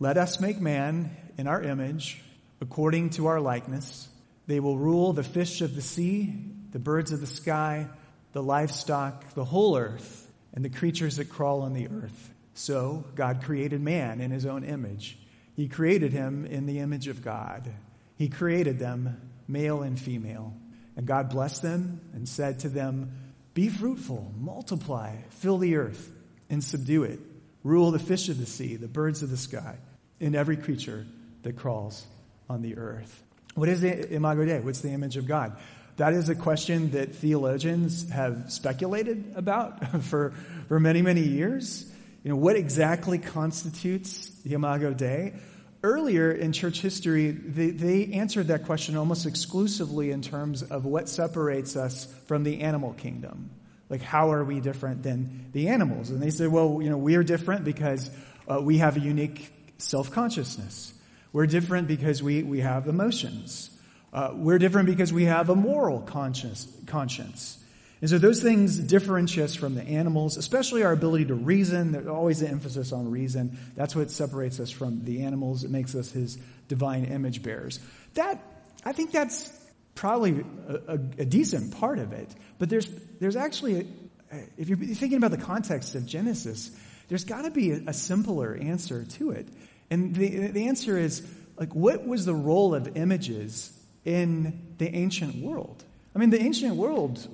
Let 0.02 0.17
us 0.17 0.41
make 0.41 0.58
man 0.62 1.14
in 1.37 1.47
our 1.47 1.61
image, 1.61 2.23
according 2.62 3.11
to 3.11 3.26
our 3.26 3.38
likeness. 3.38 4.08
They 4.47 4.58
will 4.58 4.79
rule 4.79 5.12
the 5.12 5.23
fish 5.23 5.61
of 5.61 5.75
the 5.75 5.82
sea, 5.82 6.32
the 6.73 6.79
birds 6.79 7.12
of 7.12 7.20
the 7.20 7.26
sky, 7.26 7.87
the 8.32 8.43
livestock, 8.43 9.35
the 9.35 9.44
whole 9.44 9.76
earth, 9.76 10.26
and 10.55 10.64
the 10.64 10.70
creatures 10.70 11.17
that 11.17 11.29
crawl 11.29 11.61
on 11.61 11.75
the 11.75 11.87
earth. 11.88 12.31
So 12.55 13.05
God 13.14 13.43
created 13.43 13.82
man 13.82 14.23
in 14.23 14.31
his 14.31 14.47
own 14.47 14.64
image. 14.64 15.19
He 15.55 15.69
created 15.69 16.14
him 16.14 16.47
in 16.47 16.64
the 16.64 16.79
image 16.79 17.06
of 17.06 17.23
God. 17.23 17.70
He 18.17 18.31
created 18.31 18.79
them 18.79 19.20
male 19.47 19.82
and 19.82 20.00
female. 20.00 20.55
And 20.97 21.06
God 21.06 21.29
blessed 21.29 21.61
them 21.61 22.00
and 22.14 22.26
said 22.26 22.61
to 22.61 22.70
them, 22.70 23.12
Be 23.52 23.69
fruitful, 23.69 24.32
multiply, 24.38 25.17
fill 25.29 25.58
the 25.58 25.76
earth, 25.76 26.11
and 26.49 26.64
subdue 26.64 27.02
it. 27.02 27.21
Rule 27.62 27.90
the 27.90 27.99
fish 27.99 28.30
of 28.30 28.38
the 28.38 28.47
sea, 28.47 28.76
the 28.76 28.88
birds 28.88 29.23
of 29.23 29.28
the 29.28 29.37
sky, 29.37 29.76
and 30.21 30.35
every 30.35 30.57
creature 30.57 31.07
that 31.43 31.57
crawls 31.57 32.07
on 32.49 32.62
the 32.62 32.77
earth. 32.77 33.23
What 33.55 33.69
is 33.69 33.81
the 33.81 34.12
Imago 34.12 34.45
Dei? 34.45 34.61
What's 34.61 34.81
the 34.81 34.91
image 34.91 35.17
of 35.17 35.27
God? 35.27 35.57
That 35.97 36.12
is 36.12 36.29
a 36.29 36.35
question 36.35 36.93
that 36.93 37.15
theologians 37.15 38.09
have 38.11 38.53
speculated 38.53 39.33
about 39.37 40.03
for, 40.03 40.33
for 40.69 40.81
many, 40.81 41.03
many 41.03 41.23
years. 41.23 41.91
You 42.23 42.31
know, 42.31 42.37
what 42.37 42.57
exactly 42.57 43.19
constitutes 43.19 44.31
the 44.45 44.55
Imago 44.55 44.93
Dei? 44.93 45.35
earlier 45.83 46.31
in 46.31 46.53
church 46.53 46.81
history, 46.81 47.31
they, 47.31 47.71
they, 47.71 48.12
answered 48.12 48.49
that 48.49 48.65
question 48.67 48.97
almost 48.97 49.27
exclusively 49.27 50.11
in 50.11 50.23
terms 50.23 50.62
of 50.62 50.85
what 50.85 51.09
separates 51.09 51.77
us 51.77 52.07
from 52.27 52.43
the 52.43 52.61
animal 52.61 52.93
kingdom. 52.93 53.50
Like, 53.89 54.03
how 54.03 54.33
are 54.33 54.45
we 54.45 54.61
different 54.61 55.03
than 55.03 55.47
the 55.53 55.69
animals? 55.69 56.11
And 56.11 56.23
they 56.23 56.31
said, 56.31 56.49
well, 56.49 56.81
you 56.83 56.91
know, 56.91 56.99
we 56.99 57.17
are 57.17 57.23
different 57.23 57.65
because 57.65 58.11
uh, 58.47 58.61
we 58.61 58.79
have 58.79 58.97
a 58.97 59.00
unique 59.00 59.50
self 59.82 60.10
consciousness. 60.10 60.92
We're 61.32 61.46
different 61.46 61.88
because 61.88 62.22
we, 62.22 62.42
we 62.42 62.60
have 62.60 62.88
emotions. 62.88 63.70
Uh, 64.12 64.32
we're 64.34 64.58
different 64.58 64.87
because 64.87 65.12
we 65.12 65.25
have 65.25 65.49
a 65.49 65.54
moral 65.54 66.00
conscience. 66.00 66.66
conscience. 66.87 67.56
And 68.00 68.08
so 68.08 68.18
those 68.18 68.42
things 68.42 68.78
differentiate 68.78 69.44
us 69.44 69.54
from 69.54 69.75
the 69.75 69.82
animals, 69.82 70.37
especially 70.37 70.82
our 70.82 70.92
ability 70.92 71.26
to 71.26 71.34
reason. 71.34 71.92
There's 71.92 72.06
always 72.06 72.40
an 72.40 72.49
emphasis 72.49 72.92
on 72.92 73.10
reason. 73.10 73.58
That's 73.76 73.94
what 73.94 74.10
separates 74.10 74.58
us 74.58 74.70
from 74.70 75.04
the 75.04 75.22
animals. 75.22 75.64
It 75.64 75.70
makes 75.70 75.94
us 75.94 76.10
his 76.10 76.38
divine 76.66 77.04
image 77.04 77.42
bearers. 77.42 77.78
That, 78.14 78.42
I 78.84 78.92
think 78.92 79.12
that's 79.12 79.52
probably 79.94 80.44
a, 80.66 80.75
a, 80.75 80.94
a 80.94 81.25
decent 81.26 81.76
part 81.78 81.99
of 81.99 82.12
it. 82.12 82.34
But 82.58 82.70
there's, 82.70 82.88
there's 83.20 83.37
actually, 83.37 83.87
a, 84.32 84.37
if 84.56 84.70
you're 84.70 84.78
thinking 84.78 85.18
about 85.18 85.30
the 85.32 85.37
context 85.37 85.94
of 85.94 86.06
Genesis, 86.06 86.70
there's 87.11 87.25
got 87.25 87.43
to 87.43 87.50
be 87.50 87.73
a, 87.73 87.93
simpler 87.93 88.55
answer 88.55 89.05
to 89.05 89.33
it. 89.33 89.47
And 89.90 90.14
the, 90.14 90.47
the 90.47 90.69
answer 90.69 90.97
is, 90.97 91.23
like, 91.59 91.75
what 91.75 92.07
was 92.07 92.25
the 92.25 92.35
role 92.35 92.75
of 92.75 92.97
images 92.97 93.71
in 94.07 94.75
the 94.79 94.88
ancient 94.88 95.37
world? 95.37 95.85
I 96.14 96.19
mean, 96.19 96.31
the 96.31 96.40
ancient 96.40 96.76
world 96.76 97.29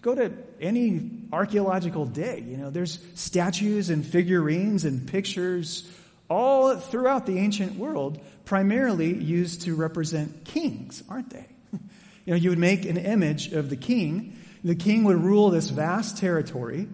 Go 0.00 0.14
to 0.14 0.32
any 0.60 1.10
archaeological 1.32 2.06
dig. 2.06 2.46
You 2.46 2.56
know, 2.56 2.70
there's 2.70 2.98
statues 3.14 3.90
and 3.90 4.06
figurines 4.06 4.84
and 4.84 5.08
pictures 5.08 5.90
all 6.30 6.76
throughout 6.76 7.26
the 7.26 7.38
ancient 7.38 7.76
world, 7.76 8.20
primarily 8.44 9.12
used 9.14 9.62
to 9.62 9.74
represent 9.74 10.44
kings, 10.44 11.02
aren't 11.08 11.30
they? 11.30 11.46
You 12.26 12.34
know, 12.34 12.40
you 12.40 12.50
would 12.50 12.58
make 12.58 12.84
an 12.84 12.98
image 12.98 13.54
of 13.54 13.70
the 13.70 13.76
king. 13.76 14.36
The 14.62 14.74
king 14.74 15.04
would 15.04 15.16
rule 15.16 15.48
this 15.48 15.70
vast 15.70 16.18
territory 16.18 16.86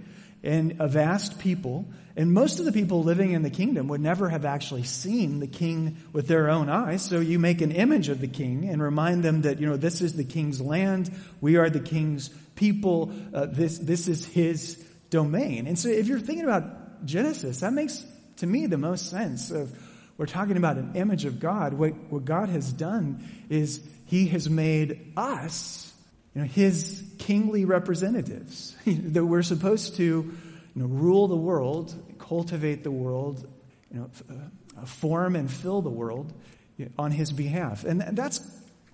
and 0.44 0.76
a 0.78 0.86
vast 0.86 1.40
people. 1.40 1.86
And 2.16 2.32
most 2.32 2.60
of 2.60 2.64
the 2.64 2.72
people 2.72 3.02
living 3.02 3.32
in 3.32 3.42
the 3.42 3.50
kingdom 3.50 3.88
would 3.88 4.00
never 4.00 4.28
have 4.28 4.44
actually 4.44 4.84
seen 4.84 5.40
the 5.40 5.48
king 5.48 5.96
with 6.12 6.28
their 6.28 6.48
own 6.48 6.68
eyes. 6.68 7.02
So 7.02 7.18
you 7.18 7.40
make 7.40 7.60
an 7.60 7.72
image 7.72 8.08
of 8.08 8.20
the 8.20 8.28
king 8.28 8.68
and 8.68 8.80
remind 8.80 9.24
them 9.24 9.42
that, 9.42 9.58
you 9.58 9.66
know, 9.66 9.76
this 9.76 10.00
is 10.00 10.14
the 10.14 10.24
king's 10.24 10.60
land. 10.60 11.12
We 11.40 11.56
are 11.56 11.68
the 11.68 11.80
king's 11.80 12.28
people. 12.54 13.12
Uh, 13.32 13.46
this, 13.46 13.78
this 13.78 14.06
is 14.06 14.24
his 14.24 14.76
domain. 15.10 15.66
And 15.66 15.76
so 15.76 15.88
if 15.88 16.06
you're 16.06 16.20
thinking 16.20 16.44
about 16.44 17.04
Genesis, 17.04 17.60
that 17.60 17.72
makes 17.72 18.04
to 18.36 18.46
me 18.46 18.66
the 18.66 18.78
most 18.78 19.10
sense 19.10 19.50
of 19.50 19.76
we're 20.16 20.26
talking 20.26 20.56
about 20.56 20.76
an 20.76 20.92
image 20.94 21.24
of 21.24 21.40
God. 21.40 21.74
What, 21.74 21.94
what 22.10 22.24
God 22.24 22.48
has 22.48 22.72
done 22.72 23.28
is 23.48 23.84
he 24.06 24.28
has 24.28 24.48
made 24.48 25.12
us, 25.16 25.92
you 26.34 26.42
know, 26.42 26.46
his 26.46 27.02
kingly 27.18 27.64
representatives 27.64 28.76
that 28.86 29.24
we're 29.24 29.42
supposed 29.42 29.96
to, 29.96 30.32
you 30.74 30.82
know, 30.82 30.88
rule 30.88 31.28
the 31.28 31.36
world, 31.36 31.94
cultivate 32.18 32.82
the 32.82 32.90
world, 32.90 33.46
you 33.92 34.00
know, 34.00 34.10
uh, 34.30 34.84
form 34.86 35.36
and 35.36 35.50
fill 35.50 35.82
the 35.82 35.90
world 35.90 36.32
on 36.98 37.10
his 37.10 37.32
behalf. 37.32 37.84
And 37.84 38.00
that's 38.00 38.40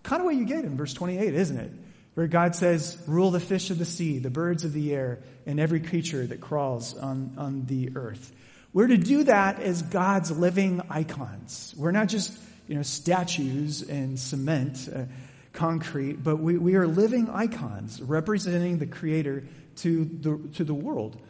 kind 0.03 0.21
of 0.21 0.27
what 0.27 0.35
you 0.35 0.45
get 0.45 0.65
in 0.65 0.77
verse 0.77 0.93
28, 0.93 1.35
isn't 1.35 1.59
it? 1.59 1.71
Where 2.15 2.27
God 2.27 2.55
says, 2.55 3.03
rule 3.07 3.31
the 3.31 3.41
fish 3.41 3.71
of 3.71 3.79
the 3.79 3.85
sea, 3.85 4.19
the 4.19 4.31
birds 4.31 4.65
of 4.65 4.73
the 4.73 4.93
air, 4.93 5.21
and 5.47 5.59
every 5.59 5.81
creature 5.81 6.27
that 6.27 6.41
crawls 6.41 6.97
on, 6.97 7.35
on 7.39 7.65
the 7.67 7.93
earth. 7.95 8.33
We're 8.73 8.89
to 8.89 8.99
do 8.99 9.25
that 9.25 9.61
as 9.61 9.83
God's 9.83 10.31
living 10.31 10.83
icons. 10.91 11.75
We're 11.77 11.93
not 11.93 12.09
just, 12.09 12.37
you 12.69 12.75
know, 12.75 12.83
statues 12.83 13.83
and 13.83 14.19
cement, 14.19 14.89
uh, 14.95 15.05
concrete, 15.53 16.23
but 16.23 16.37
we, 16.37 16.57
we 16.59 16.77
are 16.77 16.87
living 16.87 17.29
icons 17.31 18.01
representing 18.01 18.79
the 18.79 18.87
Creator 18.87 19.45
to 19.77 20.05
the, 20.05 20.41
to 20.57 20.65
the 20.65 20.75
world. 20.75 21.21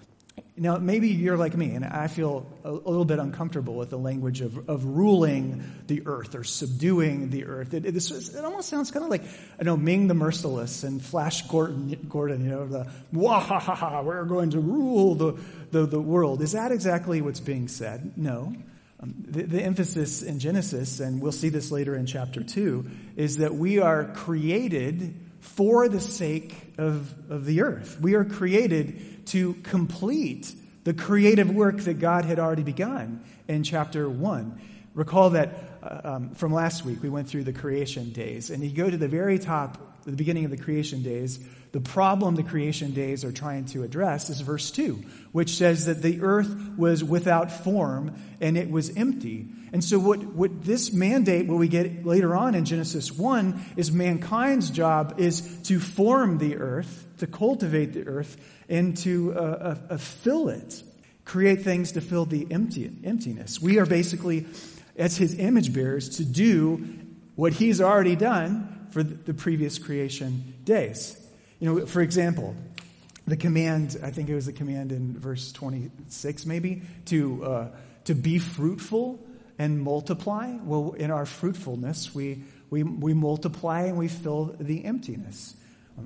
Now, 0.61 0.77
maybe 0.77 1.09
you're 1.09 1.39
like 1.39 1.57
me, 1.57 1.71
and 1.71 1.87
I 1.87 2.07
feel 2.07 2.47
a, 2.65 2.71
little 2.71 3.07
bit 3.07 3.19
uncomfortable 3.19 3.77
with 3.77 3.89
the 3.89 3.97
language 3.97 4.43
of, 4.43 4.69
of 4.69 4.85
ruling 4.85 5.65
the 5.87 6.03
earth 6.05 6.35
or 6.35 6.45
subduing 6.45 7.31
the 7.31 7.47
earth. 7.47 7.73
It, 7.73 7.87
it, 7.87 7.97
it 7.97 8.45
almost 8.45 8.69
sounds 8.69 8.91
kind 8.91 9.03
of 9.03 9.11
like, 9.11 9.23
I 9.59 9.63
know, 9.63 9.79
Ming 9.79 10.07
the 10.07 10.13
Merciless 10.13 10.85
and 10.85 11.03
Flash 11.03 11.49
Gordon, 11.49 12.07
Gordon 12.11 12.45
you 12.45 12.51
know, 12.51 12.67
the, 12.67 12.87
wahaha, 13.11 14.05
we're 14.05 14.27
going 14.27 14.51
to 14.51 14.61
rule 14.61 15.15
the, 15.15 15.39
the, 15.71 15.87
the 15.87 16.01
world. 16.01 16.43
Is 16.43 16.53
that 16.53 16.73
exactly 16.73 17.23
what's 17.23 17.41
being 17.41 17.67
said? 17.67 18.19
No. 18.19 18.55
Um, 19.03 19.15
the, 19.17 19.45
the 19.45 19.63
emphasis 19.63 20.21
in 20.21 20.41
Genesis, 20.41 21.01
and 21.01 21.23
we'll 21.23 21.33
see 21.33 21.49
this 21.49 21.73
later 21.73 21.97
in 21.97 22.05
chapter 22.05 22.43
2, 22.43 22.87
is 23.17 23.39
that 23.39 23.55
we 23.55 23.79
are 23.79 24.05
created 24.13 25.15
for 25.41 25.89
the 25.89 26.01
sake 26.01 26.55
of, 26.77 27.15
of 27.31 27.47
the 27.47 27.63
earth. 27.63 27.99
We 27.99 28.15
are 28.15 28.27
created 28.27 29.20
to 29.31 29.55
complete 29.63 30.55
the 30.85 30.95
creative 30.95 31.51
work 31.51 31.79
that 31.79 31.99
God 31.99 32.25
had 32.25 32.39
already 32.39 32.63
begun 32.63 33.23
in 33.49 33.63
chapter 33.63 34.09
1. 34.09 34.61
Recall 34.95 35.31
that 35.31 35.55
uh, 35.83 36.01
um, 36.05 36.31
from 36.35 36.53
last 36.53 36.85
week, 36.85 37.03
we 37.03 37.09
went 37.09 37.29
through 37.29 37.45
the 37.45 37.53
creation 37.53 38.13
days, 38.13 38.51
and 38.51 38.63
you 38.63 38.71
go 38.71 38.89
to 38.89 38.97
the 38.97 39.09
very 39.09 39.39
top, 39.39 40.05
the 40.05 40.13
beginning 40.13 40.45
of 40.45 40.51
the 40.51 40.57
creation 40.57 41.03
days, 41.03 41.39
the 41.73 41.81
problem 41.81 42.35
the 42.35 42.43
creation 42.43 42.93
days 42.93 43.25
are 43.25 43.31
trying 43.31 43.67
to 43.67 43.85
address 43.85 44.29
is 44.29 44.41
verse 44.41 44.73
2, 44.73 44.95
which 45.31 45.51
says 45.51 45.87
that 45.87 46.03
the 46.03 46.21
earth 46.23 46.53
was 46.77 47.05
without 47.05 47.53
form 47.53 48.17
and 48.41 48.57
it 48.57 48.69
was 48.69 48.97
empty. 48.97 49.47
And 49.73 49.85
so 49.85 49.99
what, 50.01 50.19
what 50.19 50.65
this 50.65 50.93
mandate, 50.93 51.47
what 51.47 51.59
we 51.59 51.69
get 51.69 52.05
later 52.05 52.35
on 52.35 52.57
in 52.57 52.65
Genesis 52.65 53.13
1, 53.13 53.75
is 53.77 53.93
mankind's 53.93 54.71
job 54.71 55.15
is 55.19 55.63
to 55.65 55.79
form 55.79 56.39
the 56.39 56.57
earth, 56.57 57.07
to 57.21 57.27
cultivate 57.27 57.93
the 57.93 58.07
earth, 58.07 58.37
and 58.69 58.97
to 58.99 59.35
uh, 59.35 59.39
uh, 59.39 59.77
uh, 59.91 59.97
fill 59.97 60.49
it, 60.49 60.83
create 61.25 61.63
things 61.63 61.93
to 61.93 62.01
fill 62.01 62.25
the 62.25 62.47
empty, 62.51 62.91
emptiness. 63.05 63.61
We 63.61 63.79
are 63.79 63.87
basically, 63.87 64.47
as 64.97 65.17
his 65.17 65.39
image 65.39 65.73
bearers, 65.73 66.17
to 66.17 66.25
do 66.25 66.85
what 67.37 67.53
he's 67.53 67.81
already 67.81 68.17
done 68.17 68.89
for 68.91 69.03
the 69.03 69.35
previous 69.35 69.79
creation 69.79 70.55
days. 70.65 71.17
You 71.61 71.75
know, 71.75 71.87
for 71.87 72.01
example, 72.01 72.57
the 73.27 73.37
command, 73.37 73.99
I 74.03 74.11
think 74.11 74.29
it 74.29 74.35
was 74.35 74.47
the 74.47 74.53
command 74.53 74.93
in 74.93 75.19
verse 75.19 75.53
26 75.53 76.47
maybe, 76.47 76.83
to, 77.07 77.45
uh, 77.45 77.69
to 78.05 78.15
be 78.15 78.39
fruitful 78.39 79.21
and 79.59 79.81
multiply. 79.81 80.57
Well, 80.65 80.93
in 80.93 81.11
our 81.11 81.27
fruitfulness, 81.27 82.15
we, 82.15 82.43
we, 82.71 82.83
we 82.83 83.15
multiply 83.15 83.83
and 83.83 83.97
we 83.97 84.09
fill 84.09 84.57
the 84.59 84.85
emptiness. 84.85 85.55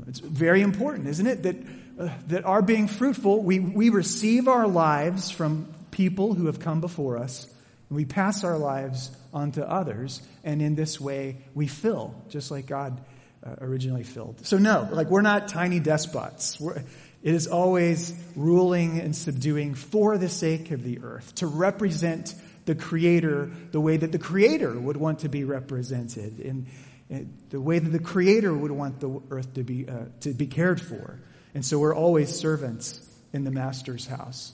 It's 0.09 0.21
very 0.21 0.63
important, 0.63 1.09
isn't 1.09 1.27
it? 1.27 1.43
That, 1.43 1.57
uh, 1.99 2.09
that 2.29 2.45
our 2.45 2.63
being 2.63 2.89
fruitful, 2.89 3.43
we, 3.43 3.61
we 3.61 3.91
receive 3.91 4.49
our 4.49 4.67
lives 4.67 5.31
from 5.31 5.69
people 5.91 6.35
who 6.35 6.47
have 6.47 6.61
come 6.61 6.81
before 6.81 7.19
us, 7.19 7.47
and 7.89 7.97
we 7.97 8.05
pass 8.05 8.45
our 8.45 8.59
lives 8.59 9.11
on 9.33 9.53
to 9.53 9.69
others, 9.69 10.23
and 10.43 10.61
in 10.61 10.75
this 10.75 11.01
way 11.01 11.37
we 11.55 11.67
fill, 11.67 12.15
just 12.29 12.51
like 12.51 12.67
God 12.67 13.01
uh, 13.47 13.57
originally 13.61 14.05
filled. 14.05 14.45
So 14.47 14.59
no, 14.59 14.89
like 14.91 15.09
we're 15.09 15.23
not 15.23 15.49
tiny 15.49 15.81
despots. 15.81 16.59
We're, 16.59 16.77
it 17.23 17.35
is 17.35 17.47
always 17.47 18.13
ruling 18.37 19.01
and 19.01 19.17
subduing 19.17 19.75
for 19.75 20.19
the 20.19 20.29
sake 20.29 20.71
of 20.73 20.83
the 20.83 21.01
earth, 21.03 21.35
to 21.37 21.47
represent 21.47 22.35
the 22.67 22.75
Creator 22.75 23.51
the 23.73 23.81
way 23.81 23.97
that 23.97 24.13
the 24.13 24.19
Creator 24.19 24.73
would 24.79 24.97
want 24.97 25.21
to 25.21 25.29
be 25.29 25.45
represented, 25.45 26.41
and 26.41 26.67
the 27.09 27.61
way 27.61 27.79
that 27.79 27.91
the 27.91 27.99
Creator 27.99 28.55
would 28.55 28.71
want 28.71 29.01
the 29.01 29.21
earth 29.31 29.55
to 29.55 29.63
be, 29.63 29.89
uh, 29.89 30.07
to 30.21 30.33
be 30.33 30.47
cared 30.47 30.81
for. 30.81 31.21
And 31.55 31.65
so 31.65 31.79
we're 31.79 31.95
always 31.95 32.35
servants 32.35 33.01
in 33.33 33.45
the 33.45 33.51
Master's 33.51 34.07
house. 34.07 34.53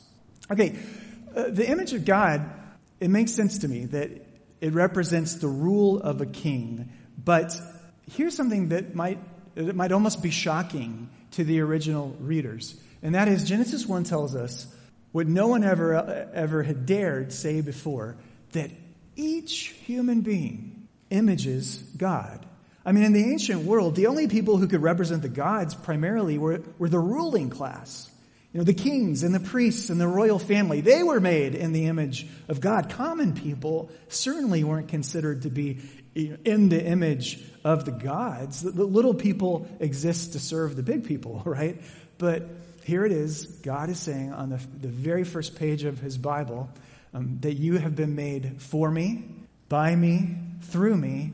Okay, 0.51 0.77
uh, 1.35 1.45
the 1.49 1.69
image 1.69 1.93
of 1.93 2.05
God, 2.05 2.51
it 2.99 3.09
makes 3.09 3.33
sense 3.33 3.59
to 3.59 3.69
me 3.69 3.87
that 3.87 4.11
it 4.61 4.73
represents 4.75 5.37
the 5.37 5.49
rule 5.49 6.01
of 6.01 6.21
a 6.21 6.27
king, 6.27 6.93
but 7.23 7.55
here's 8.11 8.35
something 8.35 8.71
that 8.71 8.95
might, 8.95 9.19
that 9.55 9.77
might 9.77 9.93
almost 9.93 10.23
be 10.23 10.31
shocking 10.31 11.09
to 11.33 11.45
the 11.45 11.61
original 11.61 12.17
readers. 12.21 12.79
And 13.03 13.15
that 13.15 13.29
is 13.29 13.45
Genesis 13.45 13.87
1 13.87 14.05
tells 14.05 14.35
us 14.35 14.67
what 15.13 15.27
no 15.27 15.49
one 15.49 15.65
ever, 15.65 16.29
ever 16.35 16.63
had 16.63 16.85
dared 16.85 17.33
say 17.33 17.61
before 17.61 18.17
that 18.53 18.71
each 19.17 19.69
human 19.85 20.21
being 20.21 20.80
images 21.11 21.77
God. 21.97 22.47
I 22.85 22.93
mean, 22.93 23.05
in 23.05 23.13
the 23.13 23.25
ancient 23.25 23.65
world, 23.65 23.95
the 23.95 24.07
only 24.07 24.27
people 24.27 24.57
who 24.57 24.67
could 24.67 24.83
represent 24.83 25.23
the 25.23 25.29
gods 25.29 25.75
primarily 25.75 26.39
were, 26.39 26.63
were 26.79 26.89
the 26.89 26.99
ruling 26.99 27.51
class. 27.51 28.11
You 28.53 28.59
know, 28.59 28.65
the 28.65 28.75
kings 28.75 29.23
and 29.23 29.35
the 29.35 29.41
priests 29.41 29.91
and 29.91 30.01
the 30.01 30.09
royal 30.09 30.39
family, 30.39 30.81
they 30.81 31.03
were 31.03 31.21
made 31.21 31.55
in 31.55 31.73
the 31.73 31.87
image 31.87 32.27
of 32.49 32.61
God. 32.61 32.91
Common 32.91 33.35
people 33.35 33.91
certainly 34.09 34.65
weren't 34.65 34.89
considered 34.89 35.43
to 35.43 35.51
be 35.51 35.79
in 36.15 36.69
the 36.69 36.85
image 36.85 37.41
of 37.63 37.85
the 37.85 37.93
gods. 37.93 38.63
The 38.63 38.85
little 38.85 39.15
people 39.15 39.69
exist 39.79 40.33
to 40.33 40.41
serve 40.41 40.75
the 40.75 40.83
big 40.83 41.05
people, 41.05 41.43
right? 41.45 41.81
But 42.19 42.49
here 42.85 43.05
it 43.05 43.13
is. 43.13 43.47
God 43.47 43.89
is 43.89 44.01
saying 44.01 44.33
on 44.33 44.51
the, 44.51 44.61
the 44.81 44.89
very 44.89 45.25
first 45.25 45.57
page 45.57 45.85
of 45.85 46.01
his 46.01 46.19
Bible 46.19 46.69
um, 47.15 47.39
that 47.43 47.55
you 47.55 47.79
have 47.79 47.95
been 47.95 48.15
made 48.17 48.61
for 48.61 48.91
me, 48.91 49.25
by 49.71 49.97
me, 49.97 50.37
through 50.65 50.97
me, 50.97 51.33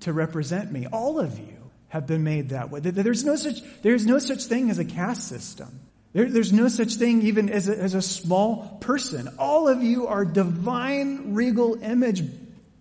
to 0.00 0.12
represent 0.12 0.70
me. 0.70 0.86
All 0.92 1.18
of 1.18 1.38
you 1.38 1.70
have 1.88 2.06
been 2.06 2.22
made 2.22 2.50
that 2.50 2.70
way. 2.70 2.80
There's 2.80 3.24
no 3.24 3.36
such, 3.36 3.62
there's 3.80 4.04
no 4.04 4.18
such 4.18 4.44
thing 4.44 4.68
as 4.68 4.78
a 4.78 4.84
caste 4.84 5.26
system. 5.26 5.80
There, 6.12 6.28
there's 6.28 6.52
no 6.52 6.68
such 6.68 6.96
thing 6.96 7.22
even 7.22 7.48
as 7.48 7.70
a, 7.70 7.78
as 7.78 7.94
a 7.94 8.02
small 8.02 8.76
person. 8.82 9.30
All 9.38 9.68
of 9.68 9.82
you 9.82 10.06
are 10.06 10.26
divine 10.26 11.32
regal 11.32 11.82
image 11.82 12.22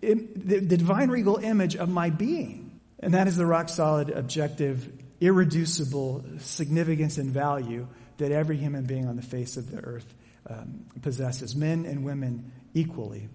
the, 0.05 0.61
divine 0.61 1.09
regal 1.09 1.37
image 1.37 1.75
of 1.75 1.89
my 1.89 2.09
being. 2.09 2.79
And 2.99 3.13
that 3.13 3.27
is 3.27 3.37
the 3.37 3.45
rock 3.45 3.69
solid, 3.69 4.09
objective, 4.09 4.91
irreducible 5.19 6.23
significance 6.39 7.17
and 7.17 7.31
value 7.31 7.87
that 8.17 8.31
every 8.31 8.57
human 8.57 8.85
being 8.85 9.07
on 9.07 9.15
the 9.15 9.21
face 9.21 9.57
of 9.57 9.71
the 9.71 9.79
earth 9.79 10.13
um, 10.49 10.85
possesses, 11.01 11.55
men 11.55 11.85
and 11.85 12.05
women 12.05 12.51
equally. 12.73 13.27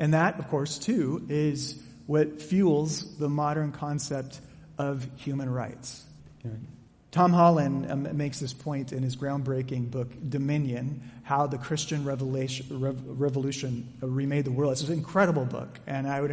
And 0.00 0.14
that, 0.14 0.38
of 0.38 0.48
course, 0.48 0.78
too, 0.78 1.24
is 1.28 1.80
what 2.06 2.40
fuels 2.40 3.18
the 3.18 3.28
modern 3.28 3.70
concept 3.70 4.40
of 4.78 5.06
human 5.16 5.48
rights. 5.48 6.02
Tom 7.10 7.32
Holland 7.32 7.90
um, 7.90 8.16
makes 8.16 8.40
this 8.40 8.52
point 8.52 8.92
in 8.92 9.02
his 9.02 9.14
groundbreaking 9.14 9.90
book, 9.90 10.08
Dominion, 10.28 11.02
How 11.22 11.46
the 11.46 11.58
Christian 11.58 12.04
Revolution 12.04 13.92
Remade 14.00 14.44
the 14.46 14.50
World. 14.52 14.72
It's 14.72 14.82
an 14.84 14.94
incredible 14.94 15.44
book, 15.44 15.78
and 15.86 16.08
I 16.08 16.20
would 16.20 16.30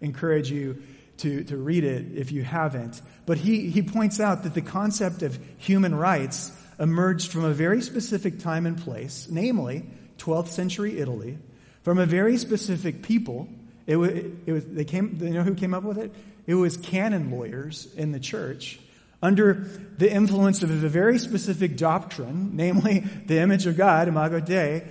encourage 0.00 0.50
you 0.50 0.82
to, 1.18 1.44
to 1.44 1.56
read 1.56 1.84
it 1.84 2.18
if 2.18 2.32
you 2.32 2.42
haven't. 2.42 3.00
But 3.24 3.38
he, 3.38 3.70
he 3.70 3.82
points 3.82 4.20
out 4.20 4.42
that 4.42 4.54
the 4.54 4.62
concept 4.62 5.22
of 5.22 5.38
human 5.56 5.94
rights 5.94 6.52
emerged 6.78 7.30
from 7.30 7.44
a 7.44 7.52
very 7.52 7.80
specific 7.80 8.40
time 8.40 8.66
and 8.66 8.76
place, 8.76 9.28
namely 9.30 9.84
12th 10.18 10.48
century 10.48 10.98
Italy, 10.98 11.38
from 11.82 11.98
a 11.98 12.06
very 12.06 12.36
specific 12.36 13.02
people. 13.02 13.48
It 13.86 13.96
was, 13.96 14.10
it 14.10 14.52
was, 14.52 14.64
they 14.66 14.84
came, 14.84 15.18
you 15.20 15.30
know 15.30 15.42
who 15.42 15.54
came 15.54 15.74
up 15.74 15.82
with 15.82 15.98
it? 15.98 16.14
It 16.46 16.54
was 16.54 16.76
canon 16.76 17.30
lawyers 17.30 17.88
in 17.96 18.12
the 18.12 18.20
church 18.20 18.78
under 19.22 19.54
the 19.98 20.10
influence 20.10 20.62
of 20.62 20.70
a 20.70 20.88
very 20.88 21.18
specific 21.18 21.76
doctrine, 21.76 22.50
namely 22.54 23.00
the 23.26 23.38
image 23.38 23.66
of 23.66 23.76
God, 23.76 24.08
Imago 24.08 24.40
Dei, 24.40 24.84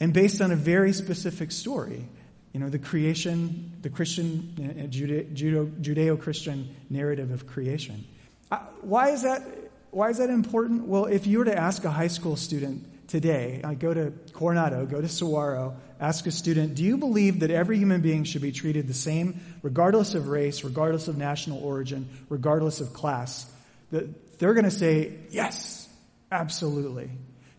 and 0.00 0.12
based 0.12 0.40
on 0.40 0.50
a 0.50 0.56
very 0.56 0.92
specific 0.92 1.52
story. 1.52 2.06
You 2.52 2.60
know, 2.60 2.68
the 2.68 2.78
creation, 2.78 3.72
the 3.82 3.90
Christian, 3.90 4.54
uh, 4.58 4.86
Judeo 4.86 6.20
Christian 6.20 6.74
narrative 6.88 7.32
of 7.32 7.46
creation. 7.46 8.04
Uh, 8.50 8.58
why 8.80 9.10
is 9.10 9.22
that? 9.22 9.42
Why 9.90 10.10
is 10.10 10.18
that 10.18 10.30
important? 10.30 10.84
Well, 10.84 11.06
if 11.06 11.26
you 11.26 11.38
were 11.38 11.44
to 11.44 11.56
ask 11.56 11.84
a 11.84 11.90
high 11.90 12.08
school 12.08 12.36
student 12.36 13.08
today, 13.08 13.60
I 13.64 13.74
go 13.74 13.92
to 13.92 14.12
Coronado, 14.32 14.86
go 14.86 15.00
to 15.00 15.08
Saguaro, 15.08 15.76
ask 16.00 16.26
a 16.26 16.30
student, 16.30 16.74
do 16.74 16.82
you 16.82 16.96
believe 16.96 17.40
that 17.40 17.50
every 17.50 17.78
human 17.78 18.00
being 18.00 18.24
should 18.24 18.42
be 18.42 18.52
treated 18.52 18.86
the 18.86 18.94
same, 18.94 19.40
regardless 19.62 20.14
of 20.14 20.28
race, 20.28 20.64
regardless 20.64 21.08
of 21.08 21.16
national 21.16 21.62
origin, 21.64 22.08
regardless 22.28 22.80
of 22.80 22.92
class? 22.92 23.50
They're 23.90 24.54
going 24.54 24.64
to 24.64 24.70
say, 24.70 25.14
yes, 25.30 25.88
absolutely. 26.32 27.10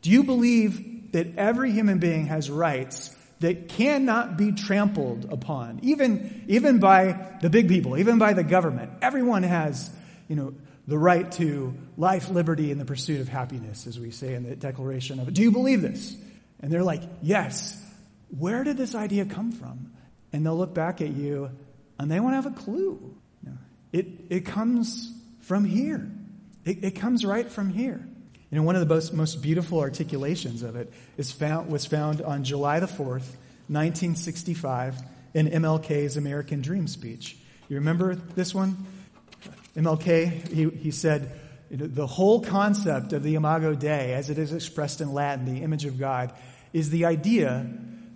Do 0.02 0.12
you 0.12 0.24
believe 0.24 1.14
that 1.14 1.38
every 1.38 1.72
human 1.72 2.00
being 2.00 2.28
has 2.28 2.50
rights 2.50 3.16
that 3.40 3.70
cannot 3.70 4.38
be 4.38 4.52
trampled 4.52 5.32
upon, 5.32 5.80
even, 5.82 6.44
even 6.48 6.80
by 6.80 7.38
the 7.42 7.50
big 7.50 7.68
people, 7.68 7.98
even 7.98 8.18
by 8.18 8.34
the 8.34 8.44
government? 8.44 8.92
Everyone 9.02 9.44
has, 9.44 9.90
you 10.28 10.36
know, 10.36 10.54
the 10.88 10.98
right 10.98 11.32
to 11.34 11.74
life, 11.98 12.30
liberty, 12.30 12.72
and 12.72 12.80
the 12.80 12.86
pursuit 12.86 13.22
of 13.22 13.28
happiness, 13.28 13.88
as 13.88 14.00
we 14.00 14.12
say 14.12 14.36
in 14.36 14.48
the 14.48 14.56
Declaration 14.56 15.20
of 15.20 15.28
it. 15.28 15.34
Do 15.34 15.42
you 15.42 15.52
believe 15.52 15.82
this? 15.82 16.16
And 16.62 16.72
they're 16.72 16.84
like, 16.84 17.02
yes. 17.22 17.82
Where 18.30 18.64
did 18.64 18.78
this 18.78 18.96
idea 18.96 19.26
come 19.26 19.52
from? 19.52 19.94
And 20.34 20.46
they'll 20.46 20.58
look 20.58 20.74
back 20.74 21.02
at 21.02 21.10
you 21.10 21.52
and 22.00 22.12
they 22.12 22.20
won't 22.20 22.36
have 22.36 22.46
a 22.46 22.52
clue. 22.52 23.16
It, 23.92 24.08
it 24.30 24.46
comes 24.46 25.14
from 25.42 25.64
here. 25.64 26.10
It, 26.66 26.84
it 26.84 26.92
comes 26.92 27.24
right 27.24 27.50
from 27.50 27.70
here. 27.70 28.06
You 28.52 28.58
know, 28.58 28.64
one 28.64 28.76
of 28.76 28.86
the 28.86 28.94
most, 28.94 29.14
most 29.14 29.42
beautiful 29.42 29.80
articulations 29.80 30.64
of 30.64 30.76
it 30.76 30.92
is 31.18 31.32
found, 31.32 31.72
was 31.72 31.86
found 31.86 32.22
on 32.22 32.44
July 32.44 32.80
the 32.80 32.88
4th, 32.88 33.32
1965, 33.68 34.98
in 35.34 35.48
MLK's 35.48 36.18
American 36.18 36.62
Dream 36.62 36.88
speech. 36.88 37.38
You 37.70 37.78
remember 37.78 38.16
this 38.16 38.54
one? 38.54 38.86
MLK, 39.76 40.48
he, 40.50 40.70
he 40.70 40.92
said, 40.92 41.32
the 41.72 42.08
whole 42.08 42.42
concept 42.42 43.14
of 43.14 43.24
the 43.24 43.36
Imago 43.36 43.74
Dei, 43.76 44.14
as 44.14 44.30
it 44.30 44.38
is 44.38 44.54
expressed 44.54 45.02
in 45.02 45.14
Latin, 45.14 45.46
the 45.46 45.64
image 45.64 45.86
of 45.86 45.98
God, 45.98 46.34
is 46.74 46.90
the 46.90 47.06
idea 47.06 47.66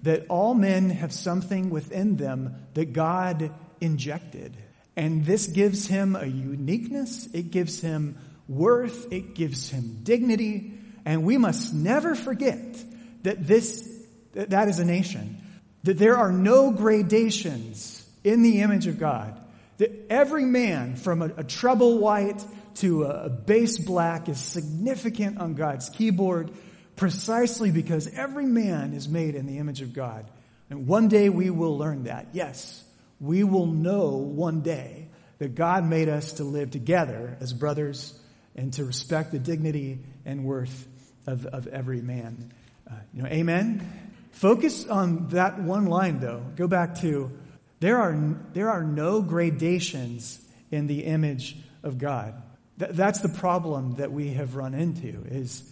that 0.03 0.25
all 0.29 0.53
men 0.53 0.89
have 0.89 1.11
something 1.11 1.69
within 1.69 2.15
them 2.15 2.55
that 2.73 2.93
God 2.93 3.51
injected. 3.81 4.55
And 4.95 5.25
this 5.25 5.47
gives 5.47 5.87
him 5.87 6.15
a 6.15 6.25
uniqueness, 6.25 7.27
it 7.33 7.51
gives 7.51 7.79
him 7.81 8.17
worth, 8.47 9.11
it 9.11 9.35
gives 9.35 9.69
him 9.69 9.99
dignity, 10.03 10.73
and 11.05 11.23
we 11.23 11.37
must 11.37 11.73
never 11.73 12.15
forget 12.15 12.83
that 13.23 13.45
this, 13.45 13.87
that 14.33 14.67
is 14.67 14.79
a 14.79 14.85
nation. 14.85 15.41
That 15.83 15.97
there 15.97 16.17
are 16.17 16.31
no 16.31 16.71
gradations 16.71 18.05
in 18.23 18.41
the 18.41 18.61
image 18.61 18.87
of 18.87 18.99
God. 18.99 19.39
That 19.77 20.07
every 20.09 20.45
man 20.45 20.97
from 20.97 21.21
a, 21.21 21.31
a 21.37 21.43
treble 21.43 21.99
white 21.99 22.43
to 22.75 23.05
a, 23.05 23.25
a 23.25 23.29
bass 23.29 23.77
black 23.77 24.27
is 24.27 24.39
significant 24.39 25.37
on 25.39 25.55
God's 25.55 25.89
keyboard 25.89 26.51
precisely 26.99 27.71
because 27.71 28.13
every 28.13 28.45
man 28.45 28.91
is 28.91 29.07
made 29.07 29.33
in 29.33 29.45
the 29.45 29.57
image 29.57 29.81
of 29.81 29.93
God. 29.93 30.29
And 30.69 30.85
one 30.85 31.07
day 31.07 31.29
we 31.29 31.49
will 31.49 31.77
learn 31.77 32.03
that. 32.03 32.27
Yes, 32.33 32.83
we 33.21 33.45
will 33.45 33.67
know 33.67 34.17
one 34.17 34.59
day 34.59 35.07
that 35.37 35.55
God 35.55 35.85
made 35.85 36.09
us 36.09 36.33
to 36.33 36.43
live 36.43 36.71
together 36.71 37.37
as 37.39 37.53
brothers 37.53 38.19
and 38.53 38.73
to 38.73 38.83
respect 38.83 39.31
the 39.31 39.39
dignity 39.39 39.99
and 40.25 40.43
worth 40.43 40.87
of, 41.25 41.45
of 41.45 41.67
every 41.67 42.01
man. 42.01 42.51
Uh, 42.85 42.95
you 43.13 43.23
know, 43.23 43.29
amen. 43.29 44.11
Focus 44.31 44.85
on 44.85 45.29
that 45.29 45.57
one 45.57 45.85
line 45.85 46.19
though. 46.19 46.43
Go 46.57 46.67
back 46.67 46.95
to 46.99 47.31
there 47.79 47.97
are, 47.97 48.35
there 48.51 48.69
are 48.69 48.83
no 48.83 49.21
gradations 49.21 50.45
in 50.69 50.87
the 50.87 51.05
image 51.05 51.55
of 51.81 51.97
God. 51.97 52.43
Th- 52.77 52.91
that's 52.91 53.19
the 53.19 53.29
problem 53.29 53.95
that 53.95 54.11
we 54.11 54.33
have 54.33 54.57
run 54.57 54.73
into 54.73 55.23
is 55.29 55.63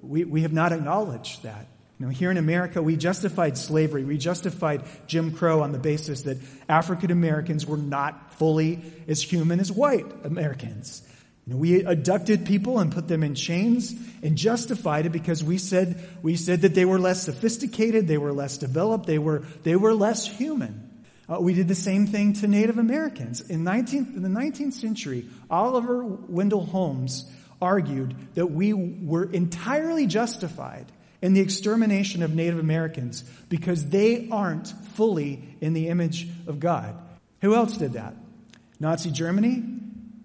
we, 0.00 0.24
we 0.24 0.42
have 0.42 0.52
not 0.52 0.72
acknowledged 0.72 1.42
that. 1.42 1.66
You 1.98 2.06
know, 2.06 2.12
here 2.12 2.30
in 2.30 2.36
America, 2.36 2.82
we 2.82 2.96
justified 2.96 3.56
slavery. 3.56 4.04
We 4.04 4.18
justified 4.18 4.82
Jim 5.06 5.32
Crow 5.32 5.62
on 5.62 5.72
the 5.72 5.78
basis 5.78 6.22
that 6.22 6.38
African 6.68 7.10
Americans 7.10 7.64
were 7.64 7.76
not 7.76 8.34
fully 8.34 8.80
as 9.06 9.22
human 9.22 9.60
as 9.60 9.70
white 9.70 10.06
Americans. 10.24 11.02
You 11.46 11.52
know, 11.52 11.58
we 11.58 11.84
abducted 11.84 12.46
people 12.46 12.78
and 12.78 12.92
put 12.92 13.08
them 13.08 13.22
in 13.22 13.34
chains 13.34 13.94
and 14.22 14.36
justified 14.36 15.06
it 15.06 15.10
because 15.10 15.42
we 15.42 15.58
said, 15.58 16.00
we 16.22 16.36
said 16.36 16.62
that 16.62 16.74
they 16.74 16.84
were 16.84 16.98
less 16.98 17.22
sophisticated, 17.22 18.06
they 18.06 18.18
were 18.18 18.32
less 18.32 18.58
developed, 18.58 19.06
they 19.06 19.18
were, 19.18 19.44
they 19.62 19.76
were 19.76 19.94
less 19.94 20.26
human. 20.26 20.88
Uh, 21.28 21.40
we 21.40 21.54
did 21.54 21.68
the 21.68 21.74
same 21.74 22.06
thing 22.06 22.32
to 22.34 22.46
Native 22.46 22.78
Americans. 22.78 23.40
In, 23.48 23.64
19th, 23.64 24.16
in 24.16 24.22
the 24.22 24.28
19th 24.28 24.72
century, 24.72 25.26
Oliver 25.50 26.04
Wendell 26.04 26.66
Holmes 26.66 27.30
argued 27.62 28.14
that 28.34 28.50
we 28.50 28.74
were 28.74 29.24
entirely 29.24 30.06
justified 30.06 30.84
in 31.22 31.32
the 31.32 31.40
extermination 31.40 32.22
of 32.22 32.34
Native 32.34 32.58
Americans 32.58 33.22
because 33.48 33.88
they 33.88 34.28
aren't 34.30 34.68
fully 34.94 35.56
in 35.60 35.72
the 35.72 35.88
image 35.88 36.26
of 36.46 36.60
God. 36.60 36.94
Who 37.40 37.54
else 37.54 37.76
did 37.76 37.94
that? 37.94 38.14
Nazi 38.80 39.12
Germany, 39.12 39.62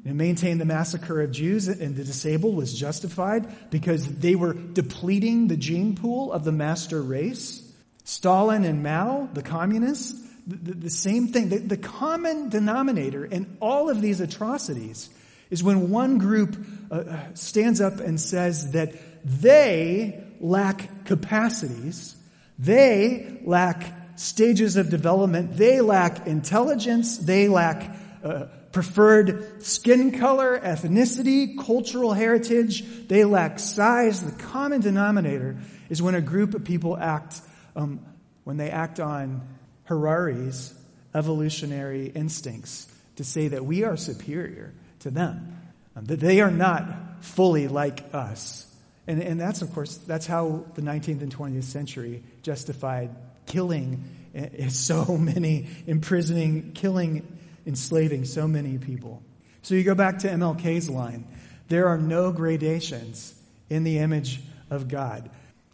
and 0.08 0.18
maintained 0.18 0.62
the 0.62 0.66
massacre 0.66 1.22
of 1.22 1.32
Jews 1.32 1.68
and 1.68 1.96
the 1.96 2.04
disabled 2.04 2.56
was 2.56 2.74
justified 2.74 3.70
because 3.70 4.08
they 4.08 4.36
were 4.36 4.54
depleting 4.54 5.48
the 5.48 5.58
gene 5.58 5.96
pool 5.96 6.32
of 6.32 6.46
the 6.46 6.52
master 6.52 7.02
race. 7.02 7.64
Stalin 8.06 8.64
and 8.64 8.82
Mao, 8.82 9.30
the 9.34 9.44
communists, 9.44 10.14
the, 10.48 10.56
the, 10.56 10.74
the 10.74 10.90
same 10.90 11.28
thing. 11.28 11.50
The, 11.50 11.58
the, 11.58 11.78
common 11.78 12.48
denominator 12.48 13.26
in 13.26 13.58
all 13.60 13.90
of 13.90 14.02
these 14.02 14.22
atrocities 14.22 15.10
is 15.50 15.64
when 15.64 15.90
one 15.90 16.18
group 16.18 16.58
uh, 16.92 16.96
uh 16.96 17.34
stands 17.34 17.82
up 17.82 18.00
and 18.00 18.20
says 18.20 18.72
that 18.72 18.94
they 19.24 20.24
lack 20.40 21.06
capacities, 21.06 22.16
they 22.60 23.40
lack 23.44 23.94
stages 24.16 24.78
of 24.78 24.90
development, 24.90 25.58
they 25.58 25.82
lack 25.82 26.28
intelligence, 26.28 27.18
they 27.18 27.48
lack 27.48 27.96
uh, 28.24 28.46
preferred 28.72 29.64
skin 29.64 30.20
color, 30.20 30.60
ethnicity, 30.60 31.58
cultural 31.58 32.14
heritage. 32.14 33.08
They 33.08 33.24
lack 33.26 33.60
size. 33.60 34.22
The 34.22 34.44
common 34.44 34.82
denominator 34.82 35.58
is 35.90 36.02
when 36.02 36.16
a 36.16 36.22
group 36.22 36.54
of 36.54 36.64
people 36.64 36.98
act, 36.98 37.42
um, 37.76 38.06
when 38.44 38.58
they 38.58 38.70
act 38.70 39.00
on 39.00 39.42
Harari's 39.86 40.74
evolutionary 41.16 42.08
instincts 42.08 42.88
to 43.16 43.24
say 43.24 43.48
that 43.48 43.66
we 43.66 43.84
are 43.84 43.98
superior 43.98 44.74
to 45.00 45.12
them, 45.12 45.58
um, 45.96 46.06
that 46.06 46.20
they 46.20 46.42
are 46.42 46.52
not 46.52 47.24
fully 47.24 47.68
like 47.68 48.04
us. 48.14 48.64
And, 49.08 49.22
and 49.22 49.40
that's, 49.40 49.62
of 49.62 49.74
course, 49.74 49.98
that's 49.98 50.26
how 50.26 50.66
the 50.76 50.82
19th 50.82 51.22
and 51.22 51.36
20th 51.36 51.64
century 51.64 52.24
justified 52.44 53.16
killing 53.46 54.04
so 54.70 55.18
many, 55.18 55.68
imprisoning, 55.88 56.74
killing 56.74 57.38
enslaving 57.66 58.26
so 58.26 58.48
many 58.48 58.78
people. 58.78 59.22
So 59.62 59.76
you 59.76 59.84
go 59.84 59.96
back 59.96 60.20
to 60.20 60.30
MLK's 60.30 60.90
line 60.90 61.28
there 61.68 61.88
are 61.88 61.98
no 61.98 62.32
gradations 62.32 63.34
in 63.70 63.84
the 63.84 64.00
image 64.00 64.40
of 64.70 64.88
God. 64.88 65.30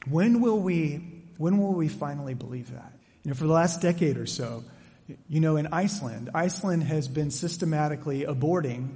When 0.09 0.41
will 0.41 0.59
we, 0.59 1.21
when 1.37 1.59
will 1.59 1.73
we 1.73 1.87
finally 1.87 2.33
believe 2.33 2.71
that? 2.71 2.93
You 3.23 3.29
know, 3.29 3.35
for 3.35 3.45
the 3.45 3.53
last 3.53 3.81
decade 3.81 4.17
or 4.17 4.25
so, 4.25 4.63
you 5.29 5.39
know, 5.39 5.57
in 5.57 5.67
Iceland, 5.67 6.31
Iceland 6.33 6.83
has 6.83 7.07
been 7.07 7.29
systematically 7.29 8.25
aborting 8.25 8.95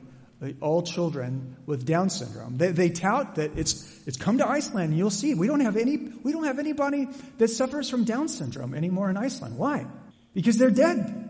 all 0.61 0.83
children 0.83 1.57
with 1.65 1.85
Down 1.85 2.09
syndrome. 2.09 2.57
They, 2.57 2.71
they 2.71 2.89
tout 2.89 3.35
that 3.35 3.57
it's, 3.57 4.01
it's 4.05 4.17
come 4.17 4.37
to 4.37 4.47
Iceland 4.47 4.89
and 4.89 4.97
you'll 4.97 5.09
see 5.09 5.33
we 5.33 5.47
don't 5.47 5.61
have 5.61 5.77
any, 5.77 5.97
we 5.97 6.31
don't 6.31 6.43
have 6.43 6.59
anybody 6.59 7.07
that 7.39 7.47
suffers 7.47 7.89
from 7.89 8.03
Down 8.03 8.27
syndrome 8.27 8.75
anymore 8.75 9.09
in 9.09 9.17
Iceland. 9.17 9.57
Why? 9.57 9.87
Because 10.33 10.57
they're 10.57 10.69
dead. 10.69 11.23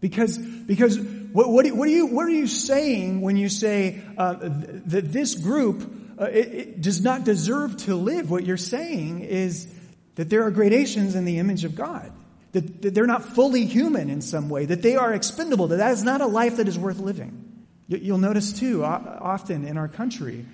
Because, 0.00 0.38
because 0.38 0.98
what, 0.98 1.50
what, 1.50 1.70
what, 1.72 1.88
are 1.88 1.92
you, 1.92 2.06
what 2.06 2.26
are 2.26 2.30
you 2.30 2.46
saying 2.46 3.20
when 3.20 3.36
you 3.36 3.48
say 3.48 4.00
uh, 4.16 4.34
that 4.34 5.12
this 5.12 5.34
group 5.34 5.82
uh, 6.18 6.24
it, 6.24 6.54
it 6.54 6.80
does 6.80 7.02
not 7.02 7.24
deserve 7.24 7.76
to 7.76 7.94
live? 7.94 8.30
What 8.30 8.46
you're 8.46 8.56
saying 8.56 9.20
is 9.20 9.72
that 10.14 10.30
there 10.30 10.44
are 10.44 10.50
gradations 10.50 11.14
in 11.14 11.26
the 11.26 11.38
image 11.38 11.64
of 11.64 11.74
God. 11.74 12.10
That, 12.52 12.82
that 12.82 12.94
they're 12.94 13.06
not 13.06 13.22
fully 13.22 13.66
human 13.66 14.08
in 14.08 14.22
some 14.22 14.48
way, 14.48 14.64
that 14.64 14.80
they 14.80 14.96
are 14.96 15.12
expendable, 15.12 15.66
that 15.68 15.76
that 15.76 15.92
is 15.92 16.02
not 16.02 16.22
a 16.22 16.26
life 16.26 16.56
that 16.56 16.68
is 16.68 16.78
worth 16.78 16.98
living. 16.98 17.45
You'll 17.88 18.18
notice 18.18 18.52
too, 18.52 18.84
often 18.84 19.66
in 19.66 19.76
our 19.76 19.88
country, 19.88 20.44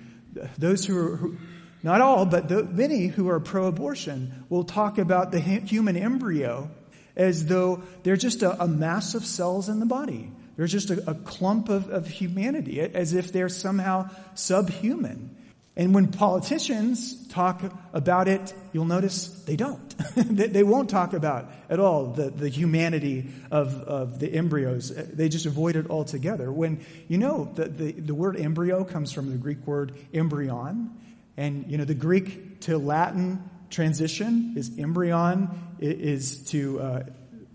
those 0.57 0.85
who 0.85 0.97
are, 0.97 1.15
who, 1.15 1.37
not 1.81 1.99
all, 2.01 2.25
but 2.25 2.47
the, 2.47 2.63
many 2.63 3.07
who 3.07 3.29
are 3.29 3.39
pro 3.39 3.65
abortion 3.65 4.45
will 4.49 4.63
talk 4.63 4.97
about 4.97 5.31
the 5.31 5.39
human 5.39 5.97
embryo 5.97 6.69
as 7.15 7.45
though 7.45 7.83
they're 8.03 8.15
just 8.15 8.41
a, 8.41 8.61
a 8.63 8.67
mass 8.67 9.15
of 9.15 9.25
cells 9.25 9.69
in 9.69 9.79
the 9.79 9.85
body. 9.85 10.31
They're 10.55 10.67
just 10.67 10.91
a, 10.91 11.09
a 11.09 11.15
clump 11.15 11.69
of, 11.69 11.89
of 11.89 12.07
humanity, 12.07 12.81
as 12.81 13.13
if 13.13 13.31
they're 13.31 13.49
somehow 13.49 14.09
subhuman. 14.35 15.35
And 15.75 15.95
when 15.95 16.11
politicians 16.11 17.27
talk 17.29 17.63
about 17.93 18.27
it, 18.27 18.53
you'll 18.73 18.85
notice 18.85 19.27
they 19.45 19.55
don't. 19.55 19.89
they 20.15 20.61
won't 20.61 20.87
talk 20.87 21.13
about 21.13 21.49
at 21.67 21.79
all 21.79 22.07
the, 22.07 22.29
the 22.29 22.47
humanity 22.47 23.31
of, 23.49 23.81
of 23.81 24.19
the 24.19 24.31
embryos. 24.31 24.89
They 24.89 25.29
just 25.29 25.47
avoid 25.47 25.75
it 25.75 25.89
altogether. 25.89 26.51
When, 26.51 26.85
you 27.07 27.17
know, 27.17 27.51
the, 27.55 27.65
the, 27.65 27.91
the 27.91 28.13
word 28.13 28.39
embryo 28.39 28.83
comes 28.83 29.11
from 29.11 29.31
the 29.31 29.37
Greek 29.37 29.65
word 29.65 29.93
embryon. 30.13 30.91
And, 31.37 31.65
you 31.71 31.79
know, 31.79 31.85
the 31.85 31.95
Greek 31.95 32.61
to 32.61 32.77
Latin 32.77 33.49
transition 33.71 34.53
is 34.55 34.69
embryon, 34.77 35.57
is 35.79 36.43
to, 36.51 36.79
uh, 36.79 37.03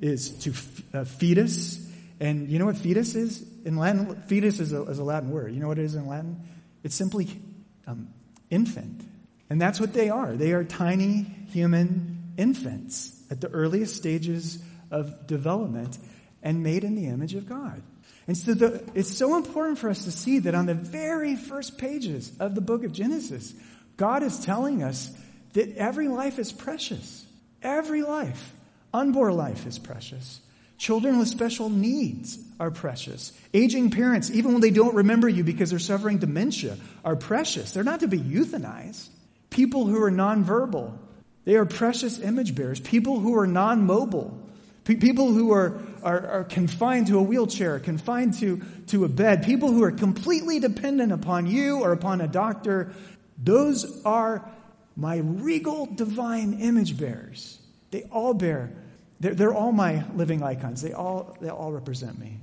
is 0.00 0.30
to 0.30 0.52
uh, 0.92 1.04
fetus. 1.04 1.86
And 2.18 2.48
you 2.48 2.58
know 2.58 2.66
what 2.66 2.78
fetus 2.78 3.14
is? 3.14 3.46
In 3.64 3.76
Latin, 3.76 4.22
fetus 4.22 4.58
is 4.58 4.72
a, 4.72 4.82
is 4.82 4.98
a 4.98 5.04
Latin 5.04 5.30
word. 5.30 5.54
You 5.54 5.60
know 5.60 5.68
what 5.68 5.78
it 5.78 5.84
is 5.84 5.94
in 5.94 6.08
Latin? 6.08 6.40
It's 6.82 6.96
simply 6.96 7.28
um, 7.88 8.08
infant. 8.50 9.02
And 9.50 9.60
that's 9.60 9.80
what 9.80 9.94
they 9.94 10.10
are. 10.10 10.34
They 10.34 10.52
are 10.52 10.62
tiny 10.62 11.26
human 11.50 12.34
infants 12.36 13.14
at 13.30 13.40
the 13.40 13.48
earliest 13.48 13.96
stages 13.96 14.62
of 14.90 15.26
development 15.26 15.98
and 16.42 16.62
made 16.62 16.84
in 16.84 16.94
the 16.94 17.06
image 17.06 17.34
of 17.34 17.48
God. 17.48 17.82
And 18.26 18.36
so 18.36 18.52
the, 18.52 18.84
it's 18.94 19.16
so 19.16 19.36
important 19.36 19.78
for 19.78 19.88
us 19.88 20.04
to 20.04 20.12
see 20.12 20.38
that 20.40 20.54
on 20.54 20.66
the 20.66 20.74
very 20.74 21.34
first 21.34 21.78
pages 21.78 22.30
of 22.38 22.54
the 22.54 22.60
book 22.60 22.84
of 22.84 22.92
Genesis, 22.92 23.54
God 23.96 24.22
is 24.22 24.38
telling 24.38 24.82
us 24.82 25.10
that 25.54 25.76
every 25.76 26.08
life 26.08 26.38
is 26.38 26.52
precious. 26.52 27.26
Every 27.62 28.02
life. 28.02 28.52
Unborn 28.92 29.36
life 29.36 29.66
is 29.66 29.78
precious. 29.78 30.40
Children 30.78 31.18
with 31.18 31.26
special 31.26 31.68
needs 31.68 32.38
are 32.60 32.70
precious. 32.70 33.32
Aging 33.52 33.90
parents, 33.90 34.30
even 34.30 34.52
when 34.52 34.60
they 34.60 34.70
don't 34.70 34.94
remember 34.94 35.28
you 35.28 35.42
because 35.42 35.70
they're 35.70 35.80
suffering 35.80 36.18
dementia, 36.18 36.76
are 37.04 37.16
precious. 37.16 37.72
They're 37.72 37.84
not 37.84 38.00
to 38.00 38.08
be 38.08 38.18
euthanized. 38.18 39.08
People 39.50 39.86
who 39.86 40.00
are 40.02 40.10
nonverbal, 40.10 40.96
they 41.44 41.56
are 41.56 41.66
precious 41.66 42.20
image 42.20 42.54
bearers. 42.54 42.78
People 42.78 43.18
who 43.18 43.36
are 43.36 43.46
non-mobile, 43.46 44.38
people 44.84 45.32
who 45.32 45.52
are, 45.52 45.80
are, 46.04 46.26
are, 46.28 46.44
confined 46.44 47.08
to 47.08 47.18
a 47.18 47.22
wheelchair, 47.22 47.80
confined 47.80 48.34
to, 48.34 48.62
to 48.86 49.04
a 49.04 49.08
bed, 49.08 49.44
people 49.44 49.72
who 49.72 49.82
are 49.82 49.90
completely 49.90 50.60
dependent 50.60 51.10
upon 51.10 51.46
you 51.48 51.80
or 51.80 51.90
upon 51.90 52.20
a 52.20 52.28
doctor, 52.28 52.92
those 53.36 54.04
are 54.04 54.48
my 54.96 55.16
regal 55.16 55.86
divine 55.86 56.60
image 56.60 56.96
bearers. 56.96 57.58
They 57.90 58.02
all 58.12 58.34
bear 58.34 58.70
they're, 59.20 59.34
they're 59.34 59.54
all 59.54 59.72
my 59.72 60.04
living 60.14 60.42
icons. 60.42 60.82
They 60.82 60.92
all, 60.92 61.36
they 61.40 61.48
all 61.48 61.72
represent 61.72 62.18
me. 62.18 62.38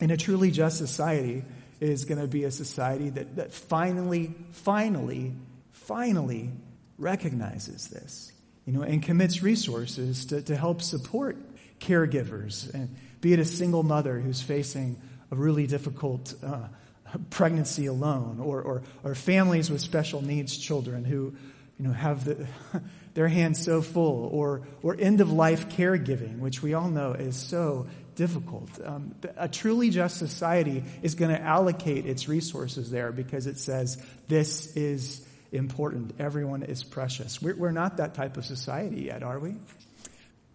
And 0.00 0.10
a 0.10 0.16
truly 0.16 0.50
just 0.50 0.78
society 0.78 1.44
is 1.80 2.04
going 2.04 2.20
to 2.20 2.26
be 2.26 2.44
a 2.44 2.50
society 2.50 3.10
that, 3.10 3.36
that 3.36 3.52
finally, 3.52 4.34
finally, 4.52 5.32
finally 5.72 6.50
recognizes 6.98 7.88
this, 7.88 8.32
you 8.64 8.72
know, 8.72 8.82
and 8.82 9.02
commits 9.02 9.42
resources 9.42 10.26
to, 10.26 10.42
to 10.42 10.56
help 10.56 10.82
support 10.82 11.36
caregivers, 11.80 12.72
and 12.72 12.94
be 13.20 13.32
it 13.32 13.38
a 13.38 13.44
single 13.44 13.82
mother 13.82 14.18
who's 14.18 14.40
facing 14.40 15.00
a 15.30 15.36
really 15.36 15.66
difficult 15.66 16.34
uh, 16.42 16.68
pregnancy 17.30 17.86
alone, 17.86 18.40
or, 18.40 18.62
or, 18.62 18.82
or 19.02 19.14
families 19.14 19.70
with 19.70 19.80
special 19.80 20.22
needs 20.22 20.56
children 20.56 21.04
who, 21.04 21.34
you 21.78 21.86
know, 21.86 21.92
have 21.92 22.24
the 22.24 22.46
their 23.14 23.28
hands 23.28 23.64
so 23.64 23.80
full, 23.80 24.28
or, 24.32 24.62
or 24.82 24.96
end 24.98 25.20
of 25.20 25.32
life 25.32 25.68
caregiving, 25.68 26.40
which 26.40 26.62
we 26.62 26.74
all 26.74 26.88
know 26.88 27.12
is 27.12 27.36
so 27.36 27.86
difficult. 28.16 28.68
Um, 28.84 29.14
a 29.36 29.48
truly 29.48 29.90
just 29.90 30.16
society 30.18 30.84
is 31.02 31.14
going 31.14 31.30
to 31.30 31.40
allocate 31.40 32.06
its 32.06 32.28
resources 32.28 32.90
there 32.90 33.12
because 33.12 33.46
it 33.46 33.58
says 33.58 34.04
this 34.28 34.76
is 34.76 35.26
important. 35.52 36.14
Everyone 36.18 36.62
is 36.62 36.82
precious. 36.82 37.40
We're, 37.40 37.56
we're 37.56 37.70
not 37.70 37.98
that 37.98 38.14
type 38.14 38.36
of 38.36 38.44
society 38.44 39.02
yet, 39.02 39.22
are 39.22 39.38
we? 39.38 39.54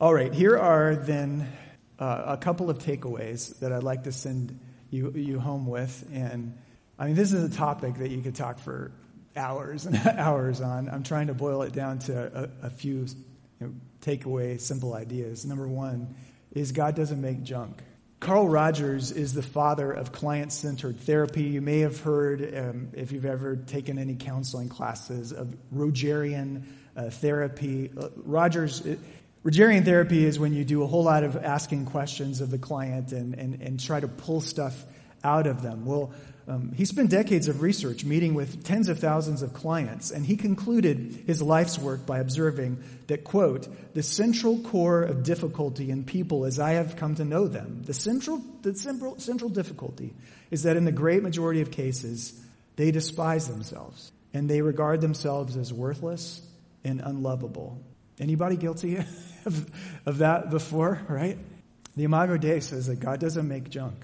All 0.02 0.14
right, 0.14 0.34
here 0.34 0.58
are 0.58 0.96
then 0.96 1.52
uh, 1.98 2.24
a 2.28 2.38
couple 2.38 2.70
of 2.70 2.80
takeaways 2.80 3.60
that 3.60 3.72
I'd 3.72 3.84
like 3.84 4.04
to 4.04 4.12
send 4.12 4.60
you, 4.90 5.12
you 5.12 5.40
home 5.40 5.66
with. 5.66 6.08
And 6.14 6.58
I 6.98 7.06
mean, 7.06 7.16
this 7.16 7.34
is 7.34 7.54
a 7.54 7.56
topic 7.56 7.96
that 7.96 8.10
you 8.10 8.22
could 8.22 8.36
talk 8.36 8.60
for 8.60 8.92
hours 9.40 9.86
and 9.86 9.96
hours 10.18 10.62
on. 10.62 10.90
I'm 10.90 11.04
trying 11.04 11.28
to 11.28 11.34
boil 11.34 11.64
it 11.64 11.74
down 11.74 12.00
to 12.00 12.50
a, 12.62 12.68
a 12.68 12.70
few 12.70 13.08
you 13.60 13.68
know, 13.68 13.74
takeaway, 14.02 14.60
simple 14.60 14.94
ideas. 14.94 15.46
Number 15.46 15.68
one 15.68 16.14
is 16.52 16.72
God 16.72 16.96
doesn't 16.96 17.22
make 17.22 17.44
junk. 17.44 17.82
Carl 18.20 18.50
Rogers 18.50 19.12
is 19.12 19.34
the 19.34 19.42
father 19.42 19.92
of 19.92 20.12
client 20.12 20.52
centered 20.52 21.00
therapy. 21.00 21.44
You 21.44 21.62
may 21.62 21.80
have 21.80 22.02
heard, 22.02 22.54
um, 22.58 22.90
if 22.94 23.14
you've 23.14 23.26
ever 23.26 23.56
taken 23.56 23.98
any 23.98 24.16
counseling 24.16 24.68
classes, 24.68 25.32
of 25.32 25.56
Rogerian 25.74 26.64
uh, 26.98 27.10
therapy. 27.10 27.92
Uh, 27.98 28.10
Rogers. 28.18 28.86
It, 28.86 29.00
Rogerian 29.46 29.86
therapy 29.86 30.26
is 30.26 30.38
when 30.38 30.54
you 30.54 30.66
do 30.66 30.84
a 30.84 30.88
whole 30.88 31.04
lot 31.04 31.24
of 31.24 31.38
asking 31.38 31.86
questions 31.86 32.42
of 32.42 32.52
the 32.52 32.58
client 32.58 33.14
and, 33.14 33.36
and, 33.36 33.62
and 33.62 33.80
try 33.80 33.98
to 33.98 34.08
pull 34.10 34.42
stuff 34.42 34.84
out 35.24 35.48
of 35.48 35.62
them. 35.62 35.86
Well, 35.86 36.12
um, 36.50 36.72
he 36.76 36.86
spent 36.86 37.12
decades 37.12 37.48
of 37.48 37.62
research 37.62 38.04
meeting 38.04 38.34
with 38.34 38.64
tens 38.64 38.90
of 38.90 38.98
thousands 38.98 39.44
of 39.44 39.54
clients, 39.54 40.10
and 40.10 40.26
he 40.26 40.36
concluded 40.36 41.24
his 41.28 41.44
life's 41.44 41.78
work 41.78 42.08
by 42.08 42.18
observing 42.18 42.84
that, 43.06 43.24
quote, 43.24 43.68
the 43.94 44.02
central 44.02 44.58
core 44.58 45.04
of 45.04 45.22
difficulty 45.22 45.92
in 45.92 46.04
people 46.04 46.46
as 46.46 46.60
I 46.60 46.72
have 46.72 46.96
come 46.96 47.14
to 47.16 47.24
know 47.24 47.48
them, 47.48 47.84
the 47.86 47.94
central, 47.94 48.42
the 48.64 48.74
central, 48.74 49.20
central 49.20 49.52
difficulty 49.52 50.16
is 50.50 50.64
that 50.64 50.76
in 50.76 50.86
the 50.86 50.92
great 50.92 51.22
majority 51.22 51.62
of 51.62 51.70
cases, 51.70 52.34
they 52.78 52.90
despise 52.90 53.48
themselves 53.48 54.12
and 54.34 54.50
they 54.50 54.64
regard 54.64 55.02
themselves 55.02 55.56
as 55.56 55.72
worthless 55.72 56.42
and 56.84 57.00
unlovable. 57.00 57.80
Anybody 58.20 58.58
guilty 58.58 58.98
of, 59.46 59.70
of 60.08 60.18
that 60.20 60.50
before, 60.50 61.00
right? 61.08 61.38
The 61.96 62.06
Imago 62.06 62.38
Dei 62.38 62.60
says 62.60 62.88
that 62.88 63.00
God 63.00 63.20
doesn't 63.20 63.48
make 63.48 63.70
junk 63.70 63.96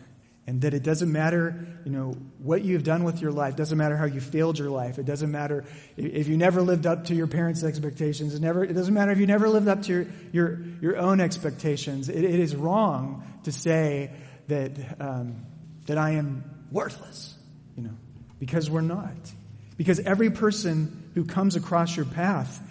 and 0.47 0.61
that 0.61 0.73
it 0.73 0.83
doesn't 0.83 1.11
matter, 1.11 1.65
you 1.85 1.91
know, 1.91 2.15
what 2.37 2.63
you've 2.63 2.83
done 2.83 3.03
with 3.03 3.19
your 3.19 3.31
life. 3.31 3.55
Doesn't 3.55 3.77
matter 3.77 3.97
how 3.97 4.05
you 4.05 4.21
failed 4.21 4.59
your 4.59 4.69
life. 4.69 4.99
It 4.99 5.05
doesn't 5.05 5.31
matter 5.31 5.65
if 5.97 6.27
you 6.27 6.37
never 6.37 6.61
lived 6.61 6.85
up 6.85 7.05
to 7.05 7.15
your 7.15 7.27
parents' 7.27 7.63
expectations. 7.63 8.35
It 8.35 8.41
never. 8.41 8.63
It 8.63 8.73
doesn't 8.73 8.93
matter 8.93 9.11
if 9.11 9.19
you 9.19 9.25
never 9.25 9.49
lived 9.49 9.67
up 9.67 9.81
to 9.83 9.91
your 9.91 10.05
your, 10.31 10.61
your 10.81 10.97
own 10.97 11.19
expectations. 11.19 12.09
it, 12.09 12.23
it 12.23 12.39
is 12.39 12.55
wrong 12.55 13.23
to 13.43 13.51
say 13.51 14.11
that 14.47 14.71
um, 14.99 15.45
that 15.87 15.97
I 15.97 16.11
am 16.11 16.43
worthless, 16.71 17.35
you 17.75 17.83
know, 17.83 17.97
because 18.39 18.69
we're 18.69 18.81
not. 18.81 19.33
Because 19.77 19.99
every 19.99 20.29
person 20.29 21.11
who 21.15 21.25
comes 21.25 21.55
across 21.55 21.95
your 21.95 22.05
path 22.05 22.61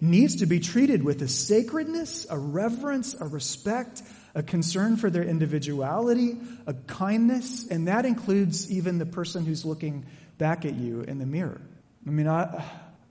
needs 0.00 0.36
to 0.36 0.46
be 0.46 0.60
treated 0.60 1.02
with 1.02 1.20
a 1.22 1.28
sacredness, 1.28 2.26
a 2.30 2.38
reverence, 2.38 3.14
a 3.14 3.26
respect, 3.26 4.02
a 4.34 4.42
concern 4.42 4.96
for 4.96 5.10
their 5.10 5.22
individuality, 5.22 6.36
a 6.66 6.74
kindness, 6.74 7.66
and 7.68 7.88
that 7.88 8.04
includes 8.04 8.70
even 8.70 8.98
the 8.98 9.06
person 9.06 9.44
who's 9.44 9.64
looking 9.64 10.06
back 10.36 10.64
at 10.64 10.74
you 10.74 11.02
in 11.02 11.18
the 11.18 11.26
mirror. 11.26 11.60
I 12.06 12.10
mean, 12.10 12.28
I, 12.28 12.64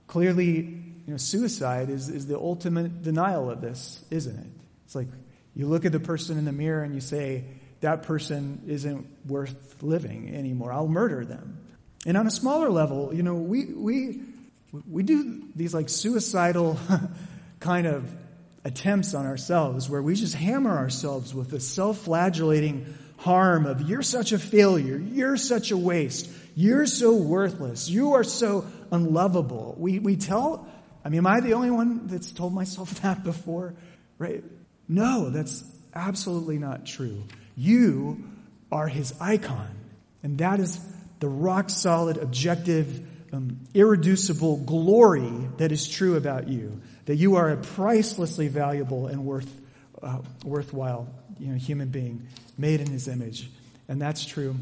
clearly, 0.06 0.54
you 0.56 1.02
know, 1.06 1.16
suicide 1.16 1.90
is, 1.90 2.08
is 2.08 2.26
the 2.26 2.36
ultimate 2.36 3.02
denial 3.02 3.50
of 3.50 3.60
this, 3.60 4.02
isn't 4.10 4.38
it? 4.38 4.50
It's 4.84 4.94
like 4.94 5.08
you 5.54 5.66
look 5.66 5.84
at 5.84 5.92
the 5.92 6.00
person 6.00 6.38
in 6.38 6.44
the 6.44 6.52
mirror 6.52 6.82
and 6.82 6.94
you 6.94 7.00
say, 7.00 7.44
that 7.80 8.02
person 8.02 8.62
isn't 8.66 9.06
worth 9.26 9.82
living 9.82 10.34
anymore. 10.34 10.72
I'll 10.72 10.88
murder 10.88 11.24
them. 11.24 11.58
And 12.06 12.16
on 12.16 12.26
a 12.26 12.30
smaller 12.30 12.70
level, 12.70 13.12
you 13.12 13.22
know, 13.22 13.34
we, 13.34 13.66
we, 13.66 14.20
we 14.88 15.02
do 15.02 15.42
these 15.54 15.74
like 15.74 15.88
suicidal 15.88 16.78
kind 17.60 17.86
of 17.86 18.08
attempts 18.64 19.14
on 19.14 19.26
ourselves 19.26 19.88
where 19.88 20.02
we 20.02 20.14
just 20.14 20.34
hammer 20.34 20.76
ourselves 20.76 21.34
with 21.34 21.50
the 21.50 21.60
self-flagellating 21.60 22.94
harm 23.18 23.66
of 23.66 23.82
you're 23.82 24.02
such 24.02 24.32
a 24.32 24.38
failure, 24.38 24.96
you're 24.96 25.36
such 25.36 25.70
a 25.70 25.76
waste, 25.76 26.30
you're 26.54 26.86
so 26.86 27.14
worthless, 27.14 27.88
you 27.88 28.14
are 28.14 28.24
so 28.24 28.66
unlovable. 28.90 29.74
We, 29.78 29.98
we 29.98 30.16
tell, 30.16 30.66
I 31.04 31.08
mean, 31.08 31.18
am 31.18 31.26
I 31.26 31.40
the 31.40 31.54
only 31.54 31.70
one 31.70 32.06
that's 32.06 32.32
told 32.32 32.54
myself 32.54 32.90
that 33.02 33.24
before? 33.24 33.74
Right? 34.18 34.44
No, 34.88 35.30
that's 35.30 35.64
absolutely 35.94 36.58
not 36.58 36.86
true. 36.86 37.24
You 37.56 38.24
are 38.70 38.88
his 38.88 39.14
icon. 39.20 39.70
And 40.22 40.38
that 40.38 40.60
is 40.60 40.80
the 41.20 41.28
rock 41.28 41.70
solid, 41.70 42.16
objective, 42.16 43.06
um, 43.32 43.60
irreducible 43.74 44.58
glory 44.58 45.48
that 45.58 45.72
is 45.72 45.88
true 45.88 46.16
about 46.16 46.48
you 46.48 46.80
that 47.08 47.16
you 47.16 47.36
are 47.36 47.48
a 47.48 47.56
pricelessly 47.56 48.48
valuable 48.48 49.06
and 49.06 49.24
worth, 49.24 49.50
uh, 50.02 50.18
worthwhile 50.44 51.08
you 51.38 51.46
know, 51.46 51.56
human 51.56 51.88
being 51.88 52.26
made 52.58 52.82
in 52.82 52.86
his 52.86 53.08
image. 53.08 53.48
And 53.88 53.98
that's 53.98 54.26
true 54.26 54.54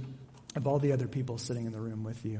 of 0.54 0.64
all 0.64 0.78
the 0.78 0.92
other 0.92 1.08
people 1.08 1.38
sitting 1.38 1.66
in 1.66 1.72
the 1.72 1.80
room 1.80 2.04
with 2.04 2.24
you. 2.24 2.38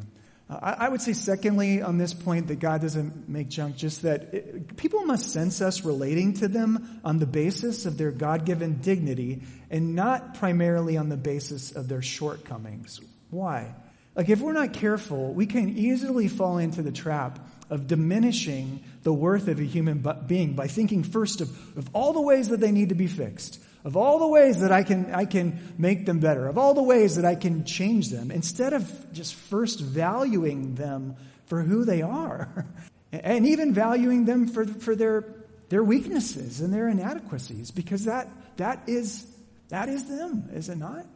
I 0.49 0.89
would 0.89 1.01
say, 1.03 1.13
secondly, 1.13 1.83
on 1.83 1.99
this 1.99 2.15
point, 2.15 2.47
that 2.47 2.61
God 2.61 2.83
doesn't 2.83 3.29
make 3.29 3.49
junk, 3.49 3.75
just 3.77 4.03
that 4.03 4.33
it, 4.33 4.77
people 4.77 5.05
must 5.05 5.31
sense 5.31 5.61
us 5.61 5.85
relating 5.85 6.35
to 6.35 6.47
them 6.47 7.01
on 7.05 7.19
the 7.19 7.27
basis 7.27 7.85
of 7.85 7.99
their 7.99 8.13
God 8.13 8.45
given 8.45 8.81
dignity 8.81 9.43
and 9.73 9.97
not 9.97 10.35
primarily 10.35 10.97
on 10.97 11.09
the 11.09 11.17
basis 11.17 11.73
of 11.73 11.89
their 11.89 12.01
shortcomings. 12.01 13.01
Why? 13.31 13.75
Like, 14.15 14.29
if 14.29 14.41
we're 14.41 14.53
not 14.53 14.73
careful, 14.73 15.35
we 15.35 15.47
can 15.47 15.77
easily 15.77 16.29
fall 16.29 16.59
into 16.59 16.81
the 16.81 16.93
trap 16.93 17.41
of 17.69 17.87
diminishing 17.87 18.83
the 19.03 19.13
worth 19.13 19.49
of 19.49 19.59
a 19.59 19.65
human 19.65 20.05
being 20.27 20.55
by 20.55 20.67
thinking 20.67 21.03
first 21.03 21.41
of, 21.41 21.77
of 21.77 21.89
all 21.93 22.13
the 22.13 22.21
ways 22.21 22.49
that 22.49 22.61
they 22.61 22.71
need 22.71 22.91
to 22.91 22.95
be 22.95 23.07
fixed, 23.07 23.61
of 23.85 23.97
all 23.97 24.19
the 24.19 24.27
ways 24.27 24.61
that 24.61 24.73
I 24.73 24.83
can, 24.83 25.13
I 25.15 25.25
can 25.25 25.75
make 25.79 26.07
them 26.07 26.19
better, 26.19 26.49
of 26.49 26.59
all 26.59 26.75
the 26.75 26.83
ways 26.83 27.17
that 27.17 27.25
I 27.25 27.35
can 27.35 27.65
change 27.65 28.09
them, 28.09 28.31
instead 28.31 28.73
of 28.73 29.13
just 29.13 29.35
first 29.35 29.81
valuing 29.81 30.75
them 30.75 31.17
for 31.47 31.63
who 31.63 31.85
they 31.85 32.03
are, 32.03 32.67
and 33.13 33.47
even 33.47 33.73
valuing 33.73 34.25
them 34.25 34.49
for, 34.49 34.65
for 34.67 34.95
their, 34.95 35.25
their 35.69 35.85
weaknesses 35.85 36.61
and 36.61 36.73
their 36.73 36.89
inadequacies, 36.89 37.71
because 37.71 38.05
that, 38.05 38.29
that, 38.57 38.83
is, 38.89 39.27
that 39.69 39.89
is 39.89 40.05
them, 40.09 40.51
is 40.53 40.69
it 40.69 40.79
not? 40.79 41.07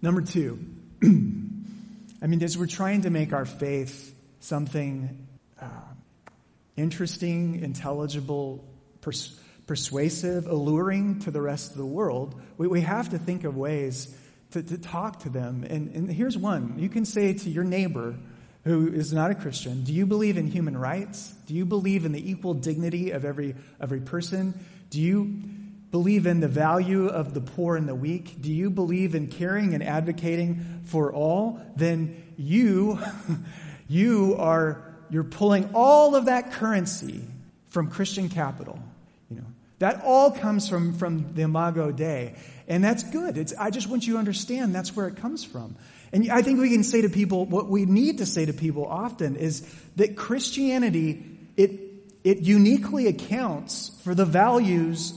Number 0.00 0.20
two, 0.20 0.58
I 1.02 2.26
mean, 2.26 2.42
as 2.42 2.56
we're 2.58 2.66
trying 2.66 3.02
to 3.02 3.10
make 3.10 3.32
our 3.32 3.44
faith 3.44 4.14
something 4.40 5.26
uh, 5.60 5.66
interesting, 6.76 7.60
intelligible, 7.62 8.64
pers- 9.00 9.38
persuasive, 9.66 10.46
alluring 10.46 11.20
to 11.20 11.30
the 11.30 11.40
rest 11.40 11.72
of 11.72 11.76
the 11.76 11.86
world, 11.86 12.40
we, 12.56 12.66
we 12.66 12.80
have 12.80 13.10
to 13.10 13.18
think 13.18 13.44
of 13.44 13.56
ways 13.56 14.16
to, 14.52 14.62
to 14.62 14.78
talk 14.78 15.20
to 15.20 15.28
them. 15.28 15.64
And, 15.68 15.94
and 15.94 16.10
here's 16.10 16.36
one 16.36 16.78
you 16.78 16.88
can 16.88 17.04
say 17.04 17.34
to 17.34 17.50
your 17.50 17.64
neighbor, 17.64 18.16
who 18.64 18.88
is 18.88 19.12
not 19.12 19.30
a 19.30 19.34
Christian, 19.34 19.84
do 19.84 19.92
you 19.92 20.04
believe 20.06 20.36
in 20.36 20.46
human 20.46 20.76
rights? 20.76 21.32
Do 21.46 21.54
you 21.54 21.64
believe 21.64 22.04
in 22.04 22.12
the 22.12 22.30
equal 22.30 22.54
dignity 22.54 23.12
of 23.12 23.24
every, 23.24 23.54
every 23.80 24.00
person? 24.00 24.58
Do 24.90 25.00
you 25.00 25.24
believe 25.90 26.26
in 26.26 26.40
the 26.40 26.48
value 26.48 27.06
of 27.06 27.34
the 27.34 27.40
poor 27.40 27.76
and 27.76 27.88
the 27.88 27.94
weak? 27.94 28.40
Do 28.40 28.52
you 28.52 28.68
believe 28.68 29.14
in 29.14 29.28
caring 29.28 29.74
and 29.74 29.82
advocating 29.82 30.82
for 30.84 31.12
all? 31.12 31.60
Then 31.76 32.22
you, 32.36 32.98
you 33.88 34.36
are 34.38 34.87
you're 35.10 35.24
pulling 35.24 35.70
all 35.74 36.14
of 36.14 36.26
that 36.26 36.52
currency 36.52 37.22
from 37.68 37.90
Christian 37.90 38.28
capital. 38.28 38.78
You 39.30 39.36
know, 39.36 39.46
that 39.78 40.02
all 40.04 40.30
comes 40.30 40.68
from, 40.68 40.94
from 40.94 41.34
the 41.34 41.42
Imago 41.42 41.90
Dei. 41.90 42.34
And 42.66 42.82
that's 42.82 43.02
good. 43.02 43.38
It's, 43.38 43.54
I 43.58 43.70
just 43.70 43.88
want 43.88 44.06
you 44.06 44.14
to 44.14 44.18
understand 44.18 44.74
that's 44.74 44.94
where 44.94 45.06
it 45.08 45.16
comes 45.16 45.44
from. 45.44 45.76
And 46.12 46.30
I 46.30 46.42
think 46.42 46.60
we 46.60 46.70
can 46.70 46.84
say 46.84 47.02
to 47.02 47.08
people, 47.08 47.44
what 47.44 47.68
we 47.68 47.84
need 47.84 48.18
to 48.18 48.26
say 48.26 48.46
to 48.46 48.52
people 48.52 48.86
often 48.86 49.36
is 49.36 49.60
that 49.96 50.16
Christianity, 50.16 51.24
it, 51.56 51.80
it 52.24 52.38
uniquely 52.38 53.06
accounts 53.06 53.90
for 54.04 54.14
the 54.14 54.24
values 54.24 55.12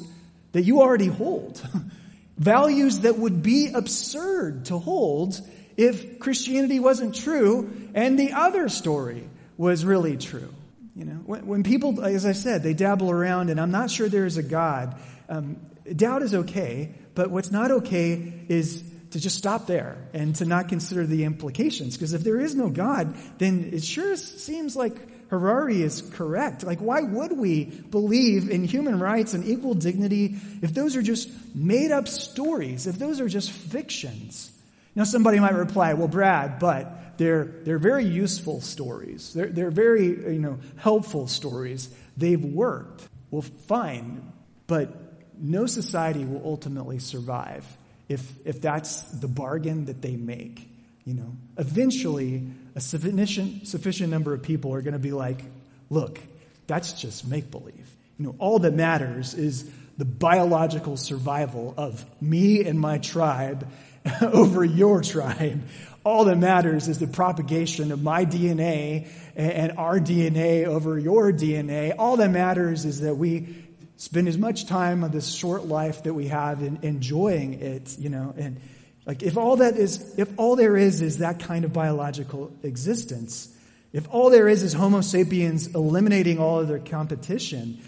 that 0.51 0.63
you 0.63 0.81
already 0.81 1.07
hold. 1.07 1.61
values 2.37 2.99
that 2.99 3.17
would 3.17 3.41
be 3.43 3.71
absurd 3.73 4.65
to 4.65 4.77
hold 4.77 5.39
if 5.77 6.19
Christianity 6.19 6.79
wasn't 6.79 7.15
true 7.15 7.71
and 7.93 8.17
the 8.17 8.33
other 8.33 8.67
story 8.67 9.27
was 9.61 9.85
really 9.85 10.17
true. 10.17 10.51
You 10.95 11.05
know, 11.05 11.19
when, 11.25 11.45
when, 11.45 11.63
people, 11.63 12.03
as 12.03 12.25
I 12.25 12.31
said, 12.31 12.63
they 12.63 12.73
dabble 12.73 13.11
around, 13.11 13.51
and 13.51 13.61
I'm 13.61 13.69
not 13.69 13.91
sure 13.91 14.09
there 14.09 14.25
is 14.25 14.37
a 14.37 14.43
God. 14.43 14.99
Um, 15.29 15.57
doubt 15.95 16.23
is 16.23 16.33
okay, 16.33 16.95
but 17.13 17.29
what's 17.29 17.51
not 17.51 17.69
okay 17.71 18.33
is 18.49 18.83
to 19.11 19.19
just 19.19 19.37
stop 19.37 19.67
there 19.67 19.97
and 20.13 20.35
to 20.37 20.45
not 20.45 20.67
consider 20.67 21.05
the 21.05 21.25
implications. 21.25 21.95
Because 21.95 22.13
if 22.13 22.23
there 22.23 22.39
is 22.39 22.55
no 22.55 22.69
God, 22.69 23.15
then 23.37 23.69
it 23.71 23.83
sure 23.83 24.17
seems 24.17 24.75
like 24.75 25.29
Harari 25.29 25.83
is 25.83 26.01
correct. 26.01 26.63
Like, 26.63 26.79
why 26.79 27.01
would 27.01 27.37
we 27.37 27.65
believe 27.65 28.49
in 28.49 28.63
human 28.63 28.99
rights 28.99 29.35
and 29.35 29.45
equal 29.45 29.75
dignity 29.75 30.37
if 30.63 30.73
those 30.73 30.95
are 30.95 31.03
just 31.03 31.29
made 31.53 31.91
up 31.91 32.07
stories, 32.07 32.87
if 32.87 32.97
those 32.97 33.21
are 33.21 33.29
just 33.29 33.51
fictions? 33.51 34.50
Now, 34.95 35.03
somebody 35.03 35.39
might 35.39 35.53
reply, 35.53 35.93
well, 35.93 36.07
Brad, 36.07 36.59
but 36.59 37.17
they're, 37.17 37.45
they're 37.45 37.77
very 37.77 38.05
useful 38.05 38.61
stories. 38.61 39.33
They're, 39.33 39.47
they're 39.47 39.71
very, 39.71 40.05
you 40.05 40.39
know, 40.39 40.59
helpful 40.77 41.27
stories. 41.27 41.89
They've 42.17 42.43
worked. 42.43 43.07
Well, 43.29 43.43
fine, 43.43 44.31
but 44.67 44.93
no 45.37 45.65
society 45.65 46.25
will 46.25 46.41
ultimately 46.43 46.99
survive 46.99 47.65
if, 48.09 48.29
if 48.45 48.61
that's 48.61 49.03
the 49.03 49.27
bargain 49.27 49.85
that 49.85 50.01
they 50.01 50.15
make. 50.15 50.67
You 51.05 51.15
know, 51.15 51.35
eventually, 51.57 52.47
a 52.75 52.81
sufficient, 52.81 53.67
sufficient 53.67 54.09
number 54.09 54.33
of 54.33 54.43
people 54.43 54.73
are 54.73 54.81
going 54.81 54.93
to 54.93 54.99
be 54.99 55.11
like, 55.11 55.43
look, 55.89 56.19
that's 56.67 56.93
just 56.93 57.27
make 57.27 57.49
believe. 57.49 57.89
You 58.17 58.25
know, 58.25 58.35
all 58.37 58.59
that 58.59 58.73
matters 58.73 59.33
is 59.33 59.69
the 59.97 60.05
biological 60.05 60.97
survival 60.97 61.73
of 61.77 62.05
me 62.21 62.65
and 62.65 62.79
my 62.79 62.97
tribe 62.97 63.67
over 64.21 64.63
your 64.63 65.01
tribe. 65.01 65.61
All 66.03 66.25
that 66.25 66.37
matters 66.37 66.87
is 66.87 66.97
the 66.97 67.07
propagation 67.07 67.91
of 67.91 68.01
my 68.01 68.25
DNA 68.25 69.07
and 69.35 69.73
our 69.77 69.99
DNA 69.99 70.65
over 70.65 70.97
your 70.97 71.31
DNA. 71.31 71.93
All 71.97 72.17
that 72.17 72.31
matters 72.31 72.85
is 72.85 73.01
that 73.01 73.15
we 73.15 73.55
spend 73.97 74.27
as 74.27 74.37
much 74.37 74.65
time 74.65 75.03
of 75.03 75.11
this 75.11 75.31
short 75.31 75.65
life 75.65 76.03
that 76.03 76.13
we 76.15 76.27
have 76.27 76.63
in 76.63 76.79
enjoying 76.81 77.61
it, 77.61 77.97
you 77.99 78.09
know, 78.09 78.33
and 78.35 78.59
like 79.05 79.23
if 79.23 79.37
all 79.37 79.57
that 79.57 79.77
is, 79.77 80.17
if 80.17 80.31
all 80.37 80.55
there 80.55 80.77
is 80.77 81.01
is 81.01 81.19
that 81.19 81.39
kind 81.39 81.65
of 81.65 81.73
biological 81.73 82.51
existence, 82.63 83.55
if 83.93 84.07
all 84.09 84.29
there 84.29 84.47
is 84.47 84.63
is 84.63 84.73
Homo 84.73 85.01
sapiens 85.01 85.67
eliminating 85.75 86.39
all 86.39 86.59
of 86.59 86.67
their 86.67 86.79
competition, 86.79 87.79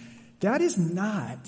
that 0.42 0.62
is 0.62 0.78
not 0.78 1.40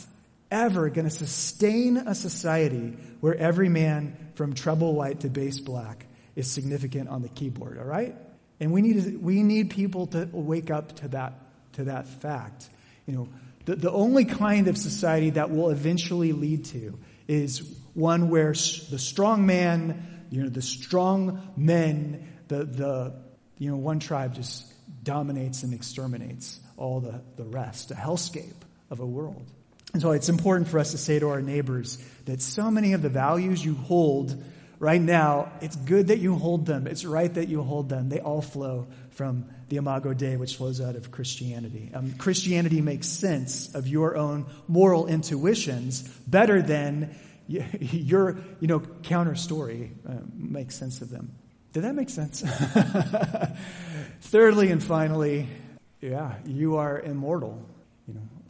ever 0.49 0.89
going 0.89 1.05
to 1.05 1.13
sustain 1.13 1.97
a 1.97 2.15
society 2.15 2.95
where 3.19 3.35
every 3.35 3.69
man 3.69 4.15
from 4.35 4.53
treble 4.53 4.93
white 4.93 5.21
to 5.21 5.29
bass 5.29 5.59
black 5.59 6.05
is 6.35 6.49
significant 6.51 7.09
on 7.09 7.21
the 7.21 7.29
keyboard, 7.29 7.77
all 7.77 7.85
right? 7.85 8.15
And 8.59 8.71
we 8.71 8.81
need, 8.81 9.21
we 9.21 9.43
need 9.43 9.69
people 9.69 10.07
to 10.07 10.29
wake 10.31 10.71
up 10.71 10.95
to 10.97 11.07
that, 11.09 11.33
to 11.73 11.85
that 11.85 12.07
fact. 12.07 12.69
You 13.05 13.15
know, 13.15 13.29
the, 13.65 13.75
the 13.75 13.91
only 13.91 14.25
kind 14.25 14.67
of 14.67 14.77
society 14.77 15.31
that 15.31 15.51
will 15.51 15.69
eventually 15.69 16.31
lead 16.31 16.65
to 16.65 16.97
is 17.27 17.59
one 17.93 18.29
where 18.29 18.51
the 18.51 18.99
strong 18.99 19.45
man, 19.45 20.25
you 20.29 20.43
know, 20.43 20.49
the 20.49 20.61
strong 20.61 21.51
men, 21.57 22.27
the, 22.47 22.63
the, 22.65 23.13
you 23.57 23.71
know, 23.71 23.77
one 23.77 23.99
tribe 23.99 24.35
just 24.35 24.71
dominates 25.03 25.63
and 25.63 25.73
exterminates 25.73 26.59
all 26.77 26.99
the, 26.99 27.21
the 27.37 27.45
rest, 27.45 27.91
a 27.91 27.95
hellscape 27.95 28.53
of 28.89 28.99
a 28.99 29.05
world. 29.05 29.49
And 29.95 30.01
so 30.01 30.11
it's 30.11 30.27
important 30.27 30.67
for 30.67 30.77
us 30.77 30.91
to 30.91 30.97
say 30.97 31.19
to 31.19 31.29
our 31.29 31.41
neighbors 31.41 31.97
that 32.25 32.41
so 32.41 32.69
many 32.69 32.91
of 32.91 33.01
the 33.01 33.07
values 33.07 33.63
you 33.63 33.75
hold 33.75 34.43
right 34.77 34.99
now, 34.99 35.53
it's 35.61 35.77
good 35.77 36.07
that 36.07 36.19
you 36.19 36.35
hold 36.35 36.65
them. 36.65 36.85
It's 36.85 37.05
right 37.05 37.33
that 37.33 37.47
you 37.47 37.61
hold 37.61 37.87
them. 37.87 38.09
They 38.09 38.19
all 38.19 38.41
flow 38.41 38.87
from 39.11 39.45
the 39.69 39.77
Imago 39.77 40.13
Dei, 40.13 40.35
which 40.35 40.57
flows 40.57 40.81
out 40.81 40.97
of 40.97 41.11
Christianity. 41.11 41.91
Um, 41.93 42.11
Christianity 42.17 42.81
makes 42.81 43.07
sense 43.07 43.73
of 43.73 43.87
your 43.87 44.17
own 44.17 44.47
moral 44.67 45.07
intuitions 45.07 46.01
better 46.27 46.61
than 46.61 47.15
your, 47.47 48.35
you 48.59 48.67
know, 48.67 48.81
counter 49.03 49.35
story 49.35 49.93
uh, 50.05 50.15
makes 50.35 50.75
sense 50.75 50.99
of 50.99 51.09
them. 51.09 51.33
Did 51.71 51.85
that 51.85 51.95
make 51.95 52.09
sense? 52.09 52.43
Thirdly 54.23 54.71
and 54.71 54.83
finally, 54.83 55.47
yeah, 56.01 56.33
you 56.45 56.75
are 56.75 56.99
immortal. 56.99 57.65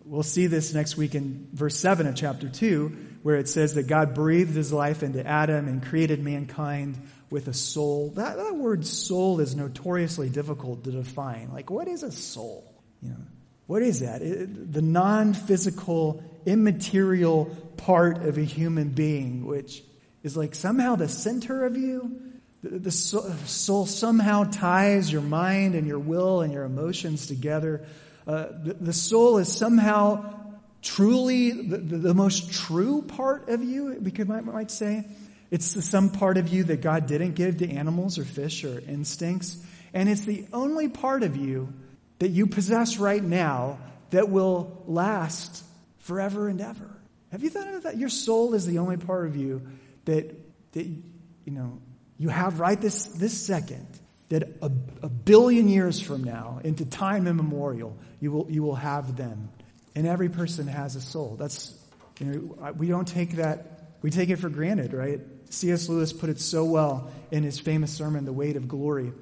We'll 0.07 0.21
see 0.21 0.45
this 0.45 0.71
next 0.71 0.97
week 0.97 1.15
in 1.15 1.47
verse 1.51 1.75
7 1.77 2.05
of 2.05 2.15
chapter 2.15 2.47
2, 2.47 2.95
where 3.23 3.37
it 3.37 3.49
says 3.49 3.73
that 3.73 3.87
God 3.87 4.13
breathed 4.13 4.55
his 4.55 4.71
life 4.71 5.01
into 5.01 5.25
Adam 5.25 5.67
and 5.67 5.83
created 5.83 6.23
mankind 6.23 7.01
with 7.31 7.47
a 7.47 7.53
soul. 7.53 8.11
That, 8.11 8.37
that 8.37 8.55
word 8.55 8.85
soul 8.85 9.39
is 9.39 9.55
notoriously 9.55 10.29
difficult 10.29 10.83
to 10.83 10.91
define. 10.91 11.49
Like, 11.51 11.71
what 11.71 11.87
is 11.87 12.03
a 12.03 12.11
soul? 12.11 12.71
You 13.01 13.09
know, 13.09 13.17
what 13.65 13.81
is 13.81 14.01
that? 14.01 14.21
It, 14.21 14.73
the 14.73 14.83
non 14.83 15.33
physical, 15.33 16.23
immaterial 16.45 17.45
part 17.77 18.23
of 18.23 18.37
a 18.37 18.43
human 18.43 18.89
being, 18.89 19.47
which 19.47 19.81
is 20.21 20.37
like 20.37 20.53
somehow 20.53 20.95
the 20.95 21.07
center 21.09 21.65
of 21.65 21.75
you. 21.77 22.21
The, 22.61 22.77
the 22.77 22.91
soul 22.91 23.87
somehow 23.87 24.43
ties 24.43 25.11
your 25.11 25.21
mind 25.23 25.73
and 25.73 25.87
your 25.87 25.99
will 25.99 26.41
and 26.41 26.53
your 26.53 26.63
emotions 26.63 27.25
together 27.25 27.87
uh, 28.27 28.47
the, 28.63 28.73
the, 28.73 28.93
soul 28.93 29.37
is 29.37 29.51
somehow 29.51 30.33
truly 30.81 31.51
the, 31.51 31.77
the, 31.77 32.13
most 32.13 32.51
true 32.51 33.03
part 33.03 33.49
of 33.49 33.63
you, 33.63 33.97
we 34.01 34.11
could, 34.11 34.27
might, 34.27 34.43
might 34.43 34.71
say. 34.71 35.05
It's 35.51 35.73
the, 35.73 35.81
some 35.81 36.09
part 36.09 36.37
of 36.37 36.47
you 36.47 36.63
that 36.65 36.81
God 36.81 37.05
didn't 37.05 37.33
give 37.33 37.57
to 37.57 37.69
animals 37.69 38.17
or 38.17 38.25
fish 38.25 38.63
or 38.63 38.79
instincts. 38.79 39.57
And 39.93 40.09
it's 40.09 40.21
the 40.21 40.47
only 40.51 40.89
part 40.89 41.23
of 41.23 41.37
you 41.37 41.73
that 42.19 42.29
you 42.29 42.47
possess 42.47 42.97
right 42.97 43.23
now 43.23 43.79
that 44.09 44.29
will 44.29 44.83
last 44.87 45.63
forever 45.99 46.47
and 46.47 46.61
ever. 46.61 46.89
Have 47.31 47.43
you 47.43 47.49
thought 47.49 47.67
about 47.67 47.83
that? 47.83 47.97
Your 47.97 48.09
soul 48.09 48.53
is 48.53 48.65
the 48.65 48.79
only 48.79 48.97
part 48.97 49.27
of 49.27 49.35
you 49.35 49.61
that, 50.05 50.35
that 50.71 50.85
you 50.85 51.03
know, 51.51 51.79
you 52.17 52.29
have 52.29 52.59
right 52.59 52.79
this, 52.79 53.05
this 53.05 53.39
second 53.39 53.87
that 54.29 54.43
a, 54.61 54.71
a 55.03 55.09
billion 55.09 55.69
years 55.69 55.99
from 55.99 56.23
now, 56.23 56.59
into 56.63 56.85
time 56.85 57.27
immemorial, 57.27 57.97
you 58.19 58.31
will, 58.31 58.47
you 58.49 58.63
will 58.63 58.75
have 58.75 59.15
them. 59.15 59.49
And 59.95 60.07
every 60.07 60.29
person 60.29 60.67
has 60.67 60.95
a 60.95 61.01
soul. 61.01 61.35
That's, 61.37 61.73
you 62.19 62.25
know, 62.25 62.73
we 62.73 62.87
don't 62.87 63.07
take 63.07 63.37
that, 63.37 63.95
we 64.01 64.09
take 64.09 64.29
it 64.29 64.37
for 64.37 64.49
granted, 64.49 64.93
right? 64.93 65.21
C.S. 65.49 65.87
Lewis 65.89 66.11
put 66.11 66.29
it 66.29 66.39
so 66.39 66.65
well 66.65 67.11
in 67.31 67.43
his 67.43 67.59
famous 67.59 67.93
sermon, 67.93 68.25
The 68.25 68.33
Weight 68.33 68.55
of 68.55 68.67
Glory. 68.67 69.13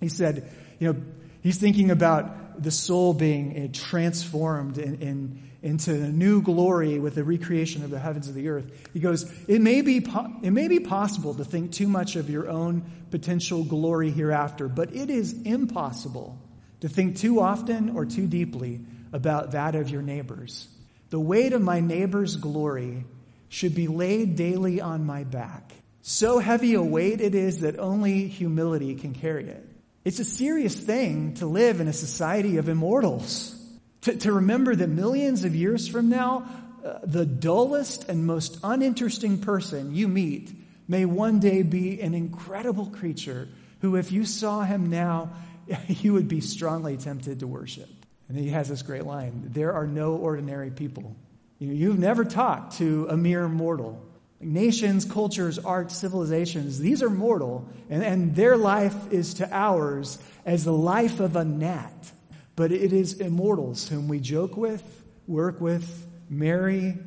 He 0.00 0.08
said, 0.08 0.50
you 0.78 0.92
know, 0.92 1.00
he's 1.42 1.58
thinking 1.58 1.90
about 1.90 2.62
the 2.62 2.70
soul 2.70 3.14
being 3.14 3.64
uh, 3.64 3.68
transformed 3.72 4.78
in, 4.78 5.49
into 5.62 5.92
a 5.92 6.08
new 6.08 6.40
glory 6.40 6.98
with 6.98 7.14
the 7.14 7.24
recreation 7.24 7.84
of 7.84 7.90
the 7.90 7.98
heavens 7.98 8.26
and 8.26 8.36
the 8.36 8.48
earth. 8.48 8.88
He 8.92 9.00
goes, 9.00 9.30
it 9.46 9.60
may, 9.60 9.82
be 9.82 10.00
po- 10.00 10.32
it 10.42 10.50
may 10.52 10.68
be 10.68 10.80
possible 10.80 11.34
to 11.34 11.44
think 11.44 11.72
too 11.72 11.86
much 11.86 12.16
of 12.16 12.30
your 12.30 12.48
own 12.48 12.82
potential 13.10 13.64
glory 13.64 14.10
hereafter, 14.10 14.68
but 14.68 14.94
it 14.94 15.10
is 15.10 15.42
impossible 15.42 16.38
to 16.80 16.88
think 16.88 17.16
too 17.16 17.40
often 17.40 17.96
or 17.96 18.06
too 18.06 18.26
deeply 18.26 18.80
about 19.12 19.52
that 19.52 19.74
of 19.74 19.90
your 19.90 20.02
neighbors. 20.02 20.66
The 21.10 21.20
weight 21.20 21.52
of 21.52 21.60
my 21.60 21.80
neighbor's 21.80 22.36
glory 22.36 23.04
should 23.48 23.74
be 23.74 23.88
laid 23.88 24.36
daily 24.36 24.80
on 24.80 25.04
my 25.04 25.24
back. 25.24 25.72
So 26.02 26.38
heavy 26.38 26.74
a 26.74 26.82
weight 26.82 27.20
it 27.20 27.34
is 27.34 27.60
that 27.60 27.78
only 27.78 28.28
humility 28.28 28.94
can 28.94 29.12
carry 29.12 29.48
it. 29.48 29.66
It's 30.04 30.20
a 30.20 30.24
serious 30.24 30.74
thing 30.74 31.34
to 31.34 31.46
live 31.46 31.80
in 31.80 31.88
a 31.88 31.92
society 31.92 32.56
of 32.56 32.68
immortals. 32.68 33.59
To, 34.02 34.16
to 34.16 34.32
remember 34.32 34.74
that 34.74 34.88
millions 34.88 35.44
of 35.44 35.54
years 35.54 35.86
from 35.86 36.08
now, 36.08 36.46
uh, 36.84 37.00
the 37.02 37.26
dullest 37.26 38.08
and 38.08 38.24
most 38.24 38.58
uninteresting 38.62 39.38
person 39.38 39.94
you 39.94 40.08
meet 40.08 40.52
may 40.88 41.04
one 41.04 41.38
day 41.38 41.62
be 41.62 42.00
an 42.00 42.14
incredible 42.14 42.86
creature 42.86 43.48
who, 43.80 43.96
if 43.96 44.10
you 44.10 44.24
saw 44.24 44.62
him 44.62 44.88
now, 44.90 45.30
you 45.86 46.14
would 46.14 46.28
be 46.28 46.40
strongly 46.40 46.96
tempted 46.96 47.40
to 47.40 47.46
worship. 47.46 47.88
And 48.28 48.38
he 48.38 48.50
has 48.50 48.68
this 48.68 48.82
great 48.82 49.04
line 49.04 49.50
There 49.52 49.72
are 49.72 49.86
no 49.86 50.14
ordinary 50.14 50.70
people. 50.70 51.16
You've 51.58 51.98
never 51.98 52.24
talked 52.24 52.78
to 52.78 53.06
a 53.10 53.16
mere 53.16 53.46
mortal. 53.48 54.02
Nations, 54.40 55.04
cultures, 55.04 55.58
arts, 55.58 55.94
civilizations, 55.94 56.78
these 56.78 57.02
are 57.02 57.10
mortal, 57.10 57.68
and, 57.90 58.02
and 58.02 58.34
their 58.34 58.56
life 58.56 59.12
is 59.12 59.34
to 59.34 59.48
ours 59.54 60.18
as 60.46 60.64
the 60.64 60.72
life 60.72 61.20
of 61.20 61.36
a 61.36 61.44
gnat. 61.44 62.12
But 62.60 62.72
it 62.72 62.92
is 62.92 63.14
immortals 63.14 63.88
whom 63.88 64.06
we 64.06 64.20
joke 64.20 64.54
with, 64.54 65.02
work 65.26 65.62
with, 65.62 66.06
marry, 66.28 66.98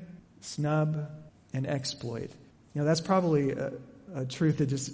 snub, 0.42 1.12
and 1.54 1.68
exploit. 1.68 2.32
You 2.74 2.82
know, 2.82 2.86
that's 2.86 3.02
probably 3.02 3.52
a, 3.52 3.74
a 4.16 4.26
truth 4.26 4.58
that 4.58 4.66
just 4.66 4.92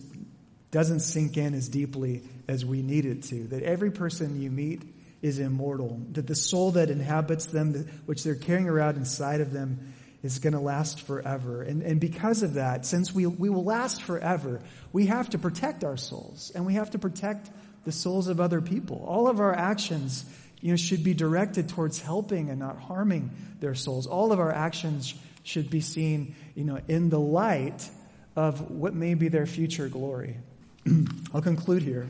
doesn't 0.69 0.99
sink 0.99 1.37
in 1.37 1.53
as 1.53 1.69
deeply 1.69 2.23
as 2.49 2.65
we 2.65 2.81
need 2.81 3.05
it 3.05 3.23
to. 3.23 3.47
That 3.47 3.63
every 3.63 3.89
person 3.89 4.41
you 4.41 4.51
meet 4.51 4.81
is 5.21 5.39
immortal. 5.39 6.01
That 6.11 6.27
the 6.27 6.35
soul 6.35 6.71
that 6.71 6.89
inhabits 6.89 7.45
them, 7.45 7.87
which 8.05 8.25
they're 8.25 8.35
carrying 8.35 8.67
around 8.67 8.97
inside 8.97 9.39
of 9.39 9.53
them, 9.53 9.93
is 10.23 10.39
going 10.39 10.51
to 10.51 10.59
last 10.59 11.03
forever. 11.03 11.61
And, 11.61 11.83
and 11.83 12.01
because 12.01 12.43
of 12.43 12.55
that, 12.55 12.85
since 12.85 13.15
we, 13.15 13.25
we 13.25 13.49
will 13.49 13.63
last 13.63 14.01
forever, 14.01 14.59
we 14.91 15.05
have 15.05 15.29
to 15.29 15.37
protect 15.37 15.85
our 15.85 15.95
souls 15.95 16.51
and 16.53 16.65
we 16.65 16.73
have 16.73 16.91
to 16.91 16.99
protect 16.99 17.49
the 17.85 17.93
souls 17.93 18.27
of 18.27 18.41
other 18.41 18.59
people. 18.59 19.05
All 19.07 19.29
of 19.29 19.39
our 19.39 19.55
actions 19.55 20.25
you 20.61 20.71
know, 20.71 20.75
should 20.75 21.03
be 21.03 21.13
directed 21.13 21.69
towards 21.69 22.01
helping 22.01 22.49
and 22.49 22.59
not 22.59 22.79
harming 22.79 23.31
their 23.59 23.75
souls. 23.75 24.07
All 24.07 24.31
of 24.31 24.39
our 24.39 24.51
actions 24.51 25.13
should 25.43 25.69
be 25.69 25.81
seen, 25.81 26.35
you 26.55 26.63
know, 26.63 26.79
in 26.87 27.09
the 27.09 27.19
light 27.19 27.89
of 28.35 28.69
what 28.71 28.93
may 28.93 29.13
be 29.13 29.27
their 29.27 29.45
future 29.45 29.87
glory. 29.87 30.37
I'll 31.33 31.41
conclude 31.41 31.83
here. 31.83 32.07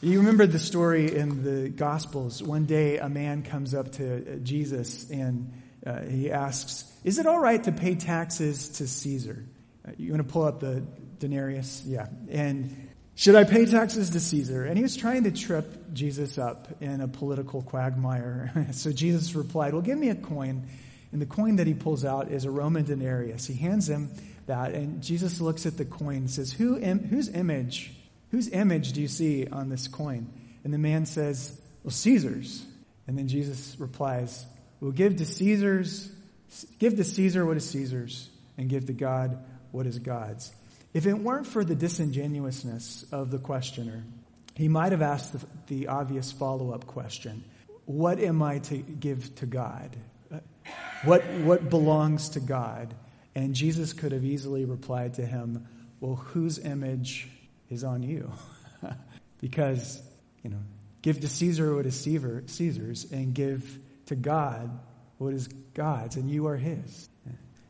You 0.00 0.18
remember 0.18 0.46
the 0.46 0.58
story 0.58 1.16
in 1.16 1.42
the 1.42 1.70
Gospels. 1.70 2.42
One 2.42 2.66
day, 2.66 2.98
a 2.98 3.08
man 3.08 3.42
comes 3.42 3.74
up 3.74 3.92
to 3.92 4.38
Jesus 4.40 5.08
and 5.10 5.50
uh, 5.86 6.02
he 6.02 6.30
asks, 6.30 6.84
Is 7.04 7.18
it 7.18 7.26
all 7.26 7.38
right 7.38 7.62
to 7.64 7.72
pay 7.72 7.94
taxes 7.94 8.68
to 8.70 8.86
Caesar? 8.86 9.44
Uh, 9.86 9.92
you 9.96 10.12
want 10.12 10.26
to 10.26 10.30
pull 10.30 10.44
up 10.44 10.60
the 10.60 10.82
denarius? 11.18 11.82
Yeah. 11.86 12.06
And 12.28 12.83
should 13.16 13.36
I 13.36 13.44
pay 13.44 13.64
taxes 13.64 14.10
to 14.10 14.20
Caesar? 14.20 14.64
And 14.64 14.76
he 14.76 14.82
was 14.82 14.96
trying 14.96 15.24
to 15.24 15.30
trip 15.30 15.92
Jesus 15.92 16.36
up 16.36 16.82
in 16.82 17.00
a 17.00 17.06
political 17.06 17.62
quagmire. 17.62 18.68
so 18.72 18.90
Jesus 18.92 19.34
replied, 19.34 19.72
Well, 19.72 19.82
give 19.82 19.98
me 19.98 20.08
a 20.08 20.16
coin. 20.16 20.66
And 21.12 21.22
the 21.22 21.26
coin 21.26 21.56
that 21.56 21.66
he 21.68 21.74
pulls 21.74 22.04
out 22.04 22.32
is 22.32 22.44
a 22.44 22.50
Roman 22.50 22.84
denarius. 22.84 23.46
He 23.46 23.54
hands 23.54 23.88
him 23.88 24.10
that, 24.46 24.72
and 24.72 25.00
Jesus 25.00 25.40
looks 25.40 25.64
at 25.64 25.76
the 25.76 25.84
coin 25.84 26.16
and 26.16 26.30
says, 26.30 26.52
Who, 26.52 26.76
Im- 26.76 27.06
Whose 27.06 27.28
image? 27.28 27.94
Whose 28.32 28.48
image 28.50 28.92
do 28.92 29.00
you 29.00 29.06
see 29.06 29.46
on 29.46 29.68
this 29.68 29.86
coin? 29.86 30.28
And 30.64 30.74
the 30.74 30.78
man 30.78 31.06
says, 31.06 31.56
Well, 31.84 31.92
Caesar's. 31.92 32.66
And 33.06 33.16
then 33.16 33.28
Jesus 33.28 33.76
replies, 33.78 34.44
Well, 34.80 34.90
give 34.90 35.16
to 35.16 35.26
Caesar's, 35.26 36.10
give 36.80 36.96
to 36.96 37.04
Caesar 37.04 37.46
what 37.46 37.56
is 37.56 37.70
Caesar's, 37.70 38.28
and 38.58 38.68
give 38.68 38.86
to 38.86 38.92
God 38.92 39.38
what 39.70 39.86
is 39.86 40.00
God's. 40.00 40.52
If 40.94 41.06
it 41.06 41.14
weren't 41.14 41.48
for 41.48 41.64
the 41.64 41.74
disingenuousness 41.74 43.04
of 43.10 43.32
the 43.32 43.38
questioner, 43.38 44.04
he 44.54 44.68
might 44.68 44.92
have 44.92 45.02
asked 45.02 45.32
the, 45.32 45.46
the 45.66 45.88
obvious 45.88 46.30
follow 46.30 46.70
up 46.70 46.86
question 46.86 47.44
What 47.84 48.20
am 48.20 48.40
I 48.42 48.60
to 48.60 48.78
give 48.78 49.34
to 49.36 49.46
God? 49.46 49.96
What, 51.04 51.22
what 51.42 51.68
belongs 51.68 52.30
to 52.30 52.40
God? 52.40 52.94
And 53.34 53.54
Jesus 53.54 53.92
could 53.92 54.12
have 54.12 54.24
easily 54.24 54.64
replied 54.64 55.14
to 55.14 55.26
him, 55.26 55.66
Well, 56.00 56.14
whose 56.14 56.58
image 56.58 57.28
is 57.68 57.82
on 57.82 58.02
you? 58.02 58.32
because, 59.40 60.00
you 60.42 60.50
know, 60.50 60.62
give 61.02 61.20
to 61.20 61.28
Caesar 61.28 61.74
what 61.74 61.86
is 61.86 62.00
Caesar's, 62.00 63.10
and 63.10 63.34
give 63.34 63.78
to 64.06 64.14
God 64.14 64.70
what 65.18 65.34
is 65.34 65.48
God's, 65.48 66.16
and 66.16 66.30
you 66.30 66.46
are 66.46 66.56
his. 66.56 67.08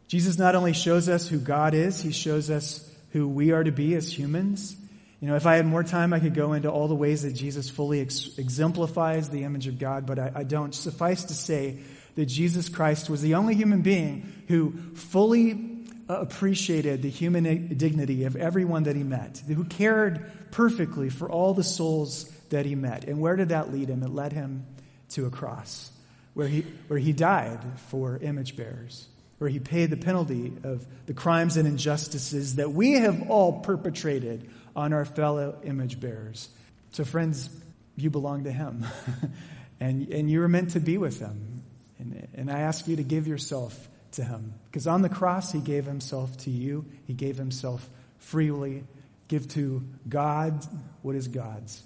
Jesus 0.06 0.38
not 0.38 0.54
only 0.54 0.74
shows 0.74 1.08
us 1.08 1.26
who 1.26 1.38
God 1.38 1.72
is, 1.72 2.00
he 2.02 2.12
shows 2.12 2.50
us 2.50 2.93
who 3.14 3.28
we 3.28 3.52
are 3.52 3.62
to 3.62 3.70
be 3.70 3.94
as 3.94 4.12
humans. 4.12 4.76
You 5.20 5.28
know, 5.28 5.36
if 5.36 5.46
I 5.46 5.54
had 5.54 5.66
more 5.66 5.84
time, 5.84 6.12
I 6.12 6.18
could 6.18 6.34
go 6.34 6.52
into 6.52 6.68
all 6.68 6.88
the 6.88 6.96
ways 6.96 7.22
that 7.22 7.32
Jesus 7.32 7.70
fully 7.70 8.00
ex- 8.00 8.36
exemplifies 8.36 9.30
the 9.30 9.44
image 9.44 9.68
of 9.68 9.78
God, 9.78 10.04
but 10.04 10.18
I, 10.18 10.32
I 10.34 10.42
don't. 10.42 10.74
Suffice 10.74 11.22
to 11.26 11.32
say 11.32 11.78
that 12.16 12.26
Jesus 12.26 12.68
Christ 12.68 13.08
was 13.08 13.22
the 13.22 13.36
only 13.36 13.54
human 13.54 13.82
being 13.82 14.32
who 14.48 14.72
fully 14.96 15.86
uh, 16.10 16.14
appreciated 16.14 17.02
the 17.02 17.08
human 17.08 17.76
dignity 17.76 18.24
of 18.24 18.34
everyone 18.34 18.82
that 18.82 18.96
he 18.96 19.04
met, 19.04 19.40
who 19.46 19.62
cared 19.62 20.50
perfectly 20.50 21.08
for 21.08 21.30
all 21.30 21.54
the 21.54 21.64
souls 21.64 22.24
that 22.50 22.66
he 22.66 22.74
met. 22.74 23.04
And 23.04 23.20
where 23.20 23.36
did 23.36 23.50
that 23.50 23.72
lead 23.72 23.90
him? 23.90 24.02
It 24.02 24.10
led 24.10 24.32
him 24.32 24.66
to 25.10 25.26
a 25.26 25.30
cross 25.30 25.92
where 26.34 26.48
he, 26.48 26.66
where 26.88 26.98
he 26.98 27.12
died 27.12 27.60
for 27.90 28.18
image 28.18 28.56
bearers 28.56 29.06
where 29.38 29.50
he 29.50 29.58
paid 29.58 29.90
the 29.90 29.96
penalty 29.96 30.52
of 30.62 30.86
the 31.06 31.14
crimes 31.14 31.56
and 31.56 31.66
injustices 31.66 32.56
that 32.56 32.72
we 32.72 32.92
have 32.92 33.30
all 33.30 33.60
perpetrated 33.60 34.48
on 34.76 34.92
our 34.92 35.04
fellow 35.04 35.58
image 35.64 36.00
bearers. 36.00 36.48
So, 36.92 37.04
friends, 37.04 37.50
you 37.96 38.10
belong 38.10 38.44
to 38.44 38.52
him, 38.52 38.86
and, 39.80 40.08
and 40.08 40.30
you 40.30 40.42
are 40.42 40.48
meant 40.48 40.70
to 40.70 40.80
be 40.80 40.98
with 40.98 41.20
him. 41.20 41.62
And, 41.98 42.28
and 42.34 42.50
I 42.50 42.60
ask 42.60 42.86
you 42.88 42.96
to 42.96 43.02
give 43.02 43.26
yourself 43.26 43.88
to 44.12 44.24
him. 44.24 44.54
Because 44.66 44.86
on 44.86 45.02
the 45.02 45.08
cross, 45.08 45.52
he 45.52 45.60
gave 45.60 45.84
himself 45.84 46.36
to 46.38 46.50
you, 46.50 46.84
he 47.06 47.12
gave 47.12 47.36
himself 47.36 47.88
freely. 48.18 48.84
Give 49.26 49.48
to 49.48 49.82
God 50.08 50.64
what 51.02 51.16
is 51.16 51.28
God's. 51.28 51.82